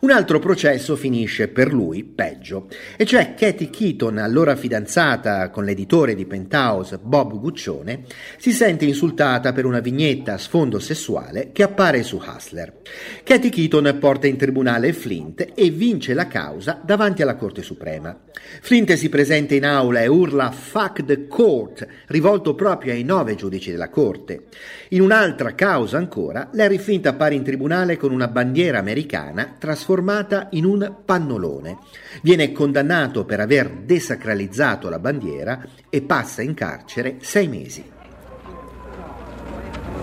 [0.00, 1.84] Un altro processo finisce per lui
[2.14, 8.04] peggio, e cioè Katie Keaton, allora fidanzata con l'editore di Penthouse Bob Guccione,
[8.38, 12.80] si sente insultata per una vignetta a sfondo sessuale che appare su Hustler.
[13.22, 18.18] Katie Keaton porta in tribunale Flint e vince la causa davanti alla Corte Suprema.
[18.60, 23.70] Flint si presenta in aula e urla Fuck the court, rivolto proprio ai nove giudici
[23.70, 24.44] della Corte.
[24.90, 30.64] In un'altra causa ancora, Larry Flint appare in tribunale con una bandiera americana trasformata in
[30.64, 31.75] un pannolone.
[32.22, 37.84] Viene condannato per aver desacralizzato la bandiera e passa in carcere sei mesi.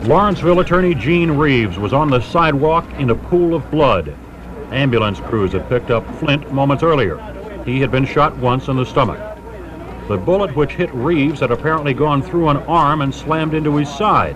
[0.04, 4.14] Lawrenceville attorney Gene Reeves was on the sidewalk in a pool of blood.
[4.72, 7.18] Ambulance crews had picked up Flint moments earlier.
[7.66, 9.20] He had been shot once in the stomach.
[10.10, 13.88] The bullet which hit Reeves had apparently gone through an arm and slammed into his
[13.88, 14.36] side.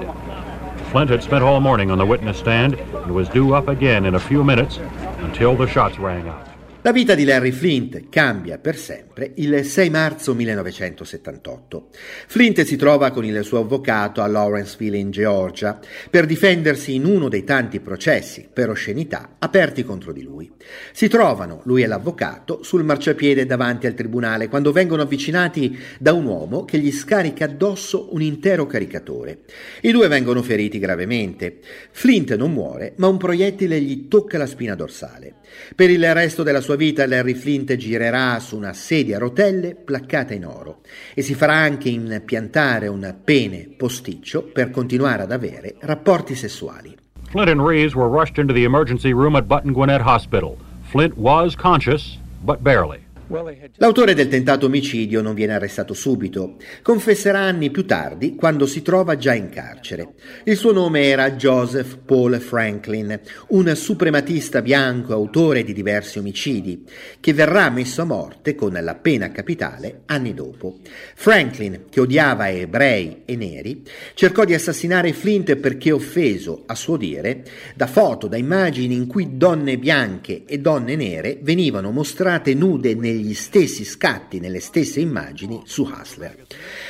[0.92, 4.16] Flint had spent all morning on the witness stand and was due up again in
[4.16, 4.78] a few minutes
[5.20, 6.57] until the shots rang out.
[6.82, 11.90] La vita di Larry Flint cambia per sempre il 6 marzo 1978.
[12.28, 17.30] Flint si trova con il suo avvocato a Lawrenceville in Georgia per difendersi in uno
[17.30, 20.50] dei tanti processi per oscenità aperti contro di lui.
[20.94, 26.26] Si trovano, lui e l'avvocato, sul marciapiede davanti al tribunale quando vengono avvicinati da un
[26.26, 29.40] uomo che gli scarica addosso un intero caricatore.
[29.82, 31.58] I due vengono feriti gravemente.
[31.90, 35.38] Flint non muore, ma un proiettile gli tocca la spina dorsale.
[35.76, 40.34] Per il resto della sua vita Larry Flint girerà su una sedia a rotelle placcata
[40.34, 40.82] in oro
[41.14, 46.96] e si farà anche impiantare un pene posticcio per continuare ad avere rapporti sessuali.
[47.30, 50.58] Flint and Reeves were rushed into the emergency room at Button Gwinnett Hospital.
[50.90, 53.07] Flint was conscious, but barely.
[53.30, 59.18] L'autore del tentato omicidio non viene arrestato subito, confesserà anni più tardi quando si trova
[59.18, 60.14] già in carcere.
[60.46, 63.20] Il suo nome era Joseph Paul Franklin,
[63.50, 66.86] un suprematista bianco autore di diversi omicidi,
[67.20, 70.78] che verrà messo a morte con la pena capitale anni dopo.
[71.14, 77.44] Franklin, che odiava ebrei e neri, cercò di assassinare Flint perché offeso, a suo dire,
[77.76, 83.16] da foto, da immagini in cui donne bianche e donne nere venivano mostrate nude nel
[83.18, 86.46] negli stessi scatti, nelle stesse immagini su Hustler.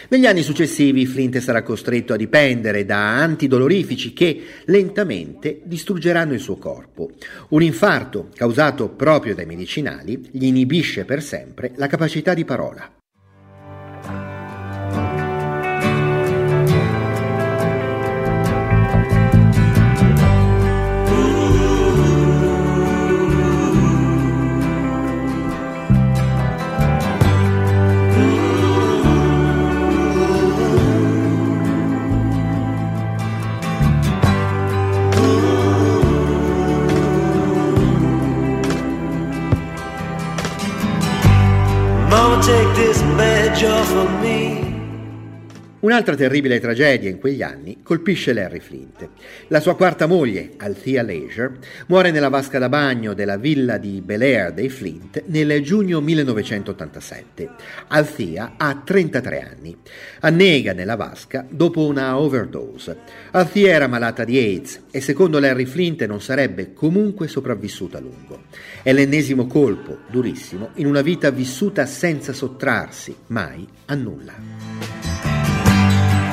[0.10, 6.58] Negli anni successivi Flint sarà costretto a dipendere da antidolorifici che lentamente distruggeranno il suo
[6.58, 7.12] corpo.
[7.50, 12.92] Un infarto causato proprio dai medicinali gli inibisce per sempre la capacità di parola.
[42.42, 44.17] take this badge off of
[45.80, 49.08] Un'altra terribile tragedia in quegli anni colpisce Larry Flint.
[49.50, 54.24] La sua quarta moglie, Althea Leisure, muore nella vasca da bagno della villa di Bel
[54.24, 57.50] Air dei Flint nel giugno 1987.
[57.90, 59.78] Althea ha 33 anni.
[60.22, 62.98] Annega nella vasca dopo una overdose.
[63.32, 68.46] Althea era malata di AIDS e secondo Larry Flint non sarebbe comunque sopravvissuta a lungo.
[68.82, 75.17] È l'ennesimo colpo, durissimo, in una vita vissuta senza sottrarsi mai a nulla.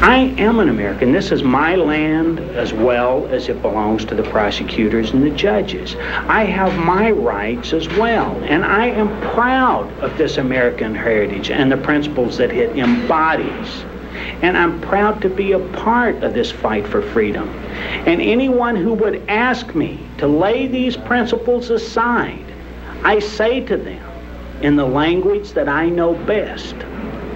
[0.00, 1.10] I am an American.
[1.10, 5.96] This is my land as well as it belongs to the prosecutors and the judges.
[5.96, 11.72] I have my rights as well, and I am proud of this American heritage and
[11.72, 13.84] the principles that it embodies.
[14.40, 17.48] And I'm proud to be a part of this fight for freedom.
[18.06, 22.44] And anyone who would ask me to lay these principles aside,
[23.02, 24.08] I say to them
[24.62, 26.76] in the language that I know best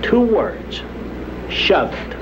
[0.00, 0.80] two words
[1.48, 2.21] shove it.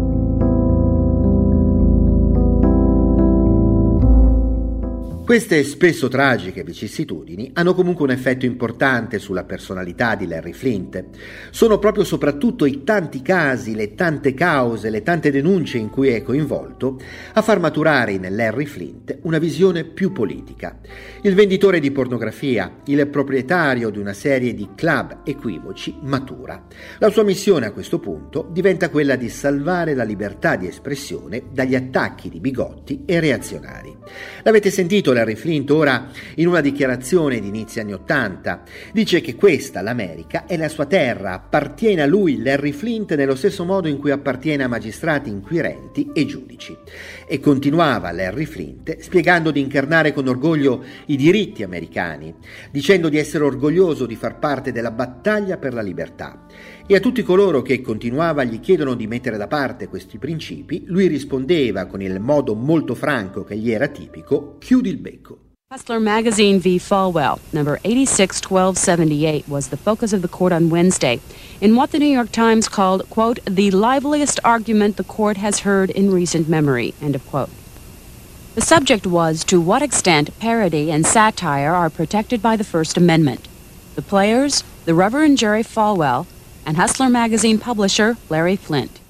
[5.31, 11.05] Queste spesso tragiche vicissitudini hanno comunque un effetto importante sulla personalità di Larry Flint.
[11.51, 16.21] Sono proprio soprattutto i tanti casi, le tante cause, le tante denunce in cui è
[16.21, 16.99] coinvolto
[17.31, 20.77] a far maturare in Larry Flint una visione più politica.
[21.21, 26.61] Il venditore di pornografia, il proprietario di una serie di club equivoci, matura.
[26.97, 31.75] La sua missione a questo punto diventa quella di salvare la libertà di espressione dagli
[31.75, 33.95] attacchi di bigotti e reazionari.
[34.43, 38.63] L'avete sentito Larry Flint ora in una dichiarazione di inizio anni Ottanta.
[38.91, 43.63] Dice che questa, l'America, è la sua terra, appartiene a lui, Larry Flint, nello stesso
[43.63, 46.75] modo in cui appartiene a magistrati inquirenti e giudici.
[47.27, 52.33] E continuava Larry Flint spiegando di incarnare con orgoglio i diritti americani,
[52.71, 56.45] dicendo di essere orgoglioso di far parte della battaglia per la libertà.
[56.91, 61.07] E a tutti coloro che continuava gli chiedono di mettere da parte questi principi, lui
[61.07, 65.37] rispondeva con il modo molto franco che gli era tipico, chiudi il becco.
[65.73, 66.77] Hustler Magazine v.
[66.79, 71.21] Falwell, number 861278, was the focus of the court on Wednesday
[71.61, 75.91] in what the New York Times called, quote, the liveliest argument the court has heard
[75.91, 77.51] in recent memory, end of quote.
[78.55, 83.47] The subject was to what extent parody and satire are protected by the First Amendment.
[83.95, 86.27] The players, the Reverend Jerry Falwell,
[86.65, 89.00] and Hustler magazine publisher Larry Flint.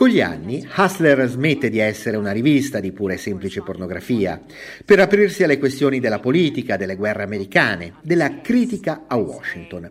[0.00, 4.40] Con gli anni, Hustler smette di essere una rivista di pura e semplice pornografia,
[4.82, 9.90] per aprirsi alle questioni della politica, delle guerre americane, della critica a Washington.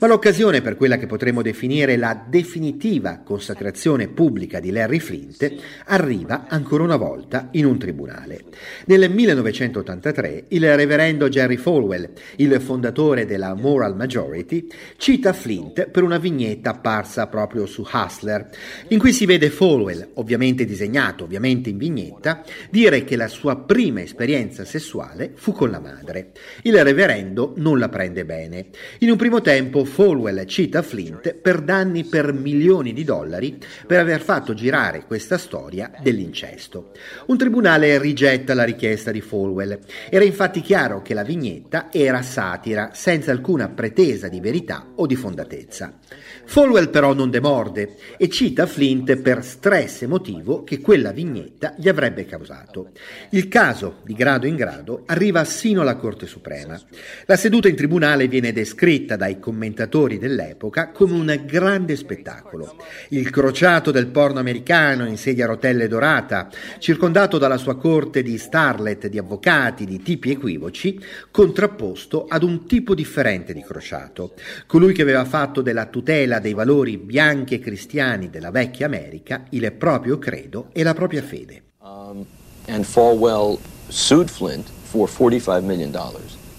[0.00, 6.46] Ma l'occasione per quella che potremmo definire la definitiva consacrazione pubblica di Larry Flint arriva
[6.48, 8.46] ancora una volta in un tribunale.
[8.86, 16.18] Nel 1983 il reverendo Jerry Falwell, il fondatore della Moral Majority, cita Flint per una
[16.18, 18.48] vignetta apparsa proprio su Hustler,
[18.88, 23.56] in cui si vede vede Falwell, ovviamente disegnato, ovviamente in vignetta, dire che la sua
[23.56, 26.32] prima esperienza sessuale fu con la madre.
[26.62, 28.66] Il reverendo non la prende bene.
[29.00, 34.20] In un primo tempo Falwell cita Flint per danni per milioni di dollari per aver
[34.20, 36.92] fatto girare questa storia dell'incesto.
[37.26, 39.78] Un tribunale rigetta la richiesta di Falwell.
[40.08, 45.16] Era infatti chiaro che la vignetta era satira, senza alcuna pretesa di verità o di
[45.16, 45.98] fondatezza.
[46.46, 52.24] Folwell però non demorde e cita Flint per stress emotivo che quella vignetta gli avrebbe
[52.26, 52.90] causato.
[53.30, 56.80] Il caso, di grado in grado, arriva sino alla Corte Suprema.
[57.26, 62.76] La seduta in tribunale viene descritta dai commentatori dell'epoca come un grande spettacolo.
[63.08, 68.38] Il crociato del porno americano in sedia a rotelle dorata, circondato dalla sua corte di
[68.38, 74.34] starlet, di avvocati, di tipi equivoci, contrapposto ad un tipo differente di crociato,
[74.66, 79.44] colui che aveva fatto della tutela tutela dei valori bianchi e cristiani della vecchia America
[79.50, 81.62] il proprio credo e la propria fede.
[81.78, 82.26] Um,
[82.66, 83.58] and Falwell
[83.88, 85.92] sued Flint for $45 million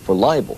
[0.04, 0.58] for libel.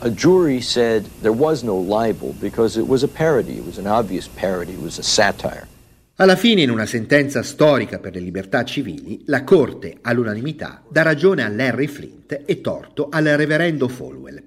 [0.00, 3.86] A jury said there was no libel because it was a parody, it was an
[3.86, 5.68] obvious parody, it was a satire.
[6.16, 11.42] Alla fine, in una sentenza storica per le libertà civili, la Corte, all'unanimità, dà ragione
[11.42, 14.42] a Larry Flint e torto al reverendo Folwell.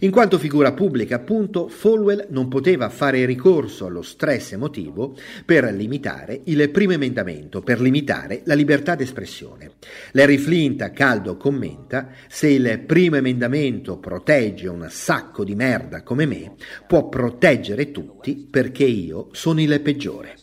[0.00, 5.14] In quanto figura pubblica, appunto, Folwell non poteva fare ricorso allo stress emotivo
[5.44, 9.72] per limitare il primo emendamento, per limitare la libertà d'espressione.
[10.12, 16.24] Larry Flint a caldo commenta: se il primo emendamento protegge un sacco di merda come
[16.24, 16.54] me,
[16.88, 20.39] può proteggere tutti perché io sono il peggiore.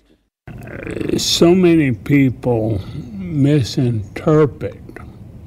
[1.17, 2.81] So many people
[3.13, 4.81] misinterpret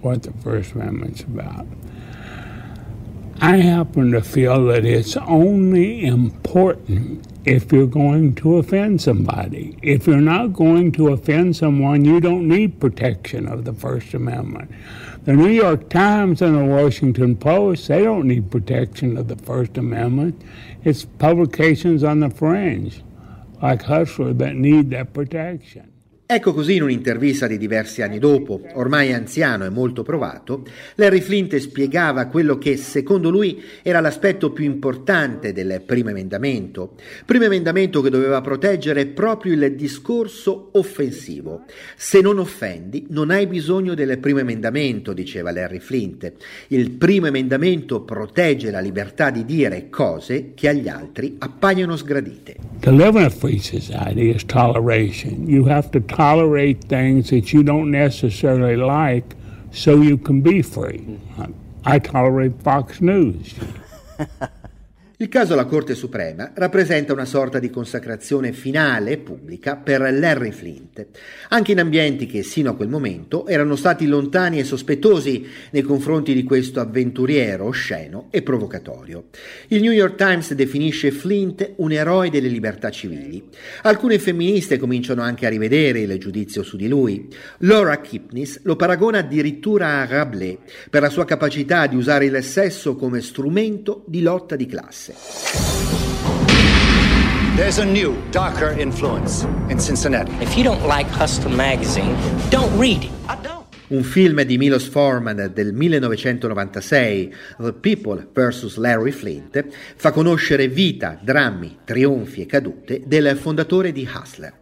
[0.00, 1.66] what the First Amendment's about.
[3.42, 9.78] I happen to feel that it's only important if you're going to offend somebody.
[9.82, 14.70] If you're not going to offend someone, you don't need protection of the First Amendment.
[15.24, 19.78] The New York Times and the Washington Post, they don't need protection of the First
[19.78, 20.40] Amendment.
[20.84, 23.02] It's publications on the fringe.
[23.62, 25.89] Like Hustler that need that protection.
[26.32, 30.64] Ecco così in un'intervista di diversi anni dopo, ormai anziano e molto provato,
[30.94, 36.94] Larry Flint spiegava quello che secondo lui era l'aspetto più importante del primo emendamento.
[37.26, 41.64] Primo emendamento che doveva proteggere proprio il discorso offensivo.
[41.96, 46.32] Se non offendi non hai bisogno del primo emendamento, diceva Larry Flint.
[46.68, 52.54] Il primo emendamento protegge la libertà di dire cose che agli altri appaiono sgradite.
[52.86, 55.48] In a free society is toleration.
[55.48, 59.34] You have to tolerate things that you don't necessarily like
[59.72, 60.98] so you can be free.
[60.98, 61.52] Mm-hmm.
[61.86, 63.54] I tolerate Fox News.
[65.20, 71.08] Il caso alla Corte Suprema rappresenta una sorta di consacrazione finale pubblica per Larry Flint,
[71.50, 76.32] anche in ambienti che sino a quel momento erano stati lontani e sospettosi nei confronti
[76.32, 79.24] di questo avventuriero osceno e provocatorio.
[79.68, 83.46] Il New York Times definisce Flint un eroe delle libertà civili.
[83.82, 87.28] Alcune femministe cominciano anche a rivedere il giudizio su di lui.
[87.58, 90.56] Laura Kipnis lo paragona addirittura a Rabelais
[90.88, 95.08] per la sua capacità di usare il sesso come strumento di lotta di classe.
[97.56, 100.32] There's a new, darker influence in Cincinnati.
[100.40, 102.16] If you don't like Hustler magazine,
[102.48, 103.10] don't read it.
[103.88, 108.76] Un film di Milos Forman del 1996, The People vs.
[108.76, 114.52] Larry Flint, fa conoscere vita, drammi, trionfi e cadute del fondatore di Hustler.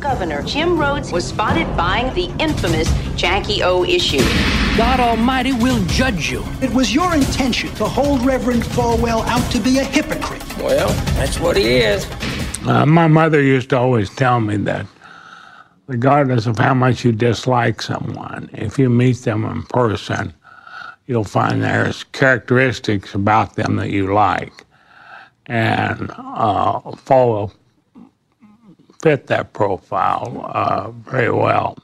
[0.00, 4.22] Governor Jim Rhodes was spotted buying the infamous Jackie O issue.
[4.76, 6.44] God Almighty will judge you.
[6.62, 10.42] It was your intention to hold Reverend Falwell out to be a hypocrite.
[10.58, 12.06] Well, that's what he is.
[12.64, 14.86] Uh, my mother used to always tell me that
[15.88, 20.32] regardless of how much you dislike someone, if you meet them in person,
[21.06, 24.52] you'll find there's characteristics about them that you like.
[25.46, 27.52] And uh, Falwell
[29.00, 31.74] fit that profile uh, very well.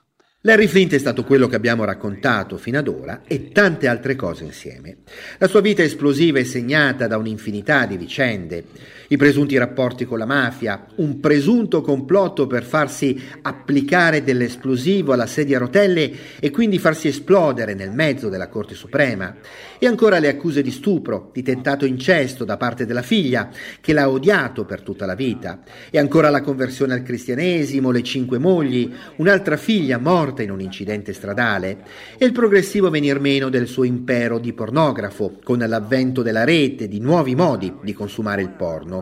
[0.46, 4.44] Larry Flint è stato quello che abbiamo raccontato fino ad ora e tante altre cose
[4.44, 4.98] insieme.
[5.38, 8.64] La sua vita esplosiva è segnata da un'infinità di vicende,
[9.09, 15.57] i presunti rapporti con la mafia, un presunto complotto per farsi applicare dell'esplosivo alla sedia
[15.57, 19.34] a rotelle e quindi farsi esplodere nel mezzo della Corte Suprema,
[19.78, 23.50] e ancora le accuse di stupro, di tentato incesto da parte della figlia,
[23.80, 28.38] che l'ha odiato per tutta la vita, e ancora la conversione al cristianesimo, le cinque
[28.38, 31.78] mogli, un'altra figlia morta in un incidente stradale,
[32.16, 37.00] e il progressivo venir meno del suo impero di pornografo, con l'avvento della rete, di
[37.00, 38.93] nuovi modi di consumare il porno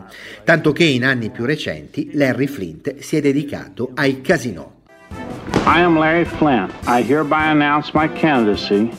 [0.43, 4.71] tanto che in anni più recenti Larry Flint si è dedicato ai casinò.
[5.65, 6.71] I am Larry Flint.
[6.87, 8.89] I hereby announce my candidacy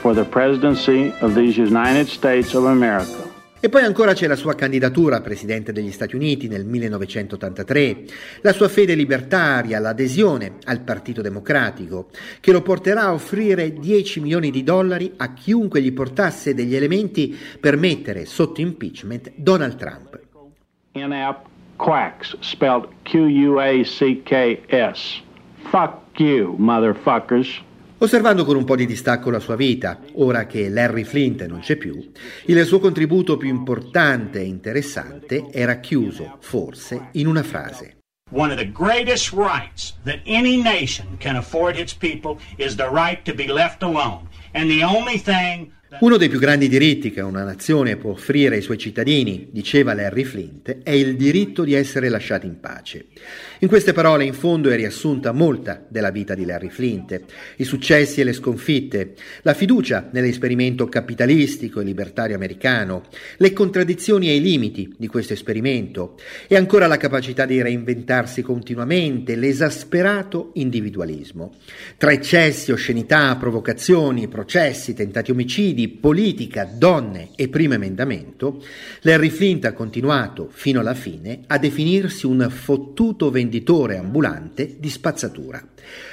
[0.00, 3.28] for the presidency of these United States of America.
[3.60, 8.04] E poi ancora c'è la sua candidatura a presidente degli Stati Uniti nel 1983,
[8.42, 12.08] la sua fede libertaria, l'adesione al Partito Democratico,
[12.38, 17.36] che lo porterà a offrire 10 milioni di dollari a chiunque gli portasse degli elementi
[17.58, 20.27] per mettere sotto impeachment Donald Trump.
[20.92, 25.22] Inept, quacks, spelled Q U A C K S.
[25.70, 27.62] Fuck you, motherfuckers.
[28.00, 31.76] Osservando con un po' di distacco la sua vita, ora che Larry Flint non c'è
[31.76, 32.12] più,
[32.46, 37.96] il suo contributo più importante e interessante era chiuso, forse, in una frase.
[38.30, 43.24] One of the greatest rights that any nation can afford its people is the right
[43.24, 44.28] to be left alone.
[44.52, 48.60] And the only thing Uno dei più grandi diritti che una nazione può offrire ai
[48.60, 53.06] suoi cittadini, diceva Larry Flint, è il diritto di essere lasciati in pace.
[53.60, 57.18] In queste parole in fondo è riassunta molta della vita di Larry Flint,
[57.56, 63.04] i successi e le sconfitte, la fiducia nell'esperimento capitalistico e libertario americano,
[63.38, 66.18] le contraddizioni e i limiti di questo esperimento
[66.48, 71.54] e ancora la capacità di reinventarsi continuamente, l'esasperato individualismo.
[71.96, 78.60] Tra eccessi, oscenità, provocazioni, processi, tentati omicidi, politica, donne e primo emendamento,
[79.02, 85.64] Larry Flint ha continuato fino alla fine a definirsi un fottuto venditore ambulante di spazzatura.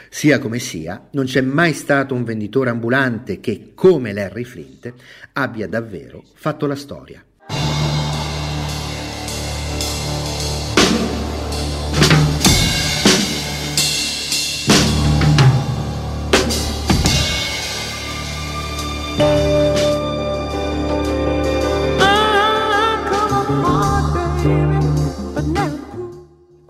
[0.09, 4.93] Sia come sia, non c'è mai stato un venditore ambulante che, come Larry Flint,
[5.33, 7.23] abbia davvero fatto la storia.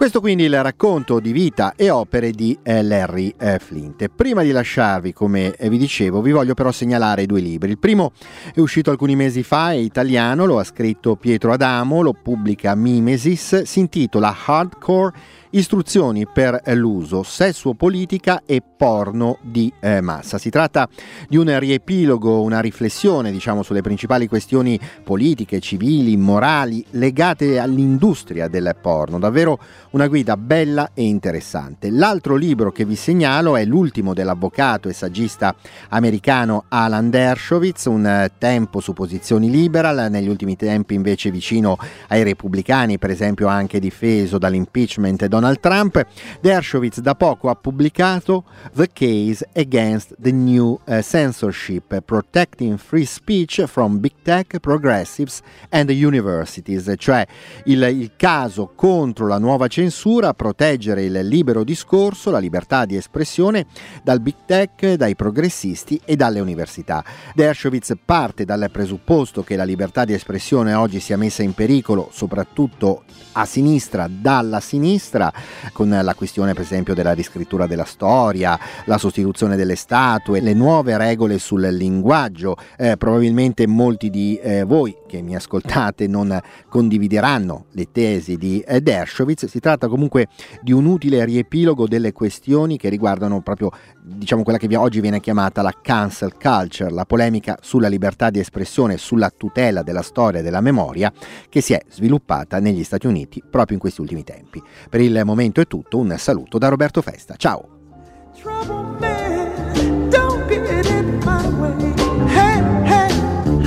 [0.05, 4.07] Questo quindi il racconto di vita e opere di eh, Larry eh, Flint.
[4.15, 7.71] Prima di lasciarvi, come eh, vi dicevo, vi voglio però segnalare due libri.
[7.71, 8.11] Il primo
[8.53, 13.63] è uscito alcuni mesi fa, è italiano, lo ha scritto Pietro Adamo, lo pubblica Mimesis,
[13.63, 15.11] si intitola Hardcore
[15.55, 20.37] Istruzioni per l'uso, sesso, politica e porno di eh, massa.
[20.37, 20.89] Si tratta
[21.29, 28.75] di un riepilogo, una riflessione, diciamo, sulle principali questioni politiche, civili, morali legate all'industria del
[28.81, 29.17] porno.
[29.17, 29.57] Davvero
[29.91, 31.89] una guida bella e interessante.
[31.89, 35.55] L'altro libro che vi segnalo è l'ultimo dell'avvocato e saggista
[35.87, 41.77] americano Alan Dershowitz, Un tempo su posizioni liberal, negli ultimi tempi invece vicino
[42.09, 46.05] ai repubblicani, per esempio anche difeso dall'impeachment Donald Trump.
[46.41, 48.43] Dershowitz da poco ha pubblicato
[48.73, 55.89] The Case Against the New uh, Censorship, Protecting Free Speech from Big Tech, Progressives and
[55.89, 57.25] Universities, cioè
[57.65, 63.65] il, il caso contro la nuova censura, proteggere il libero discorso, la libertà di espressione
[64.03, 67.03] dal Big Tech, dai progressisti e dalle università.
[67.33, 73.03] Dershowitz parte dal presupposto che la libertà di espressione oggi sia messa in pericolo soprattutto
[73.33, 75.31] a sinistra, dalla sinistra,
[75.71, 80.97] con la questione per esempio della riscrittura della storia, la sostituzione delle statue, le nuove
[80.97, 82.55] regole sul linguaggio.
[82.77, 88.81] Eh, probabilmente molti di eh, voi che mi ascoltate non condivideranno le tesi di eh,
[88.81, 89.45] Dershowitz.
[89.45, 90.27] Si tratta comunque
[90.61, 93.71] di un utile riepilogo delle questioni che riguardano proprio
[94.01, 98.97] diciamo quella che oggi viene chiamata la cancel culture, la polemica sulla libertà di espressione,
[98.97, 101.11] sulla tutela della storia e della memoria
[101.49, 104.61] che si è sviluppata negli Stati Uniti proprio in questi ultimi tempi.
[104.89, 107.35] Per il il momento è tutto, un saluto da Roberto Festa.
[107.37, 107.69] Ciao!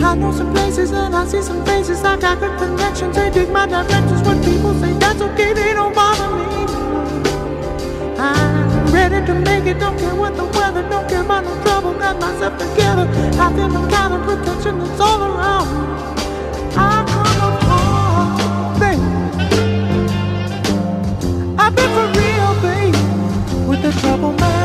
[0.01, 2.03] I know some places and I see some faces.
[2.03, 3.15] I got good connections.
[3.15, 4.23] They dig my directions.
[4.27, 5.89] When people say that's okay, they don't
[9.11, 9.79] ready to make it.
[9.79, 10.83] Don't care what the weather.
[10.89, 11.93] Don't care about no trouble.
[11.95, 13.07] Got myself together.
[13.41, 15.69] I feel the kind of protection that's all around.
[16.77, 17.18] I
[21.69, 24.58] I've been for real, babe, with the trouble man.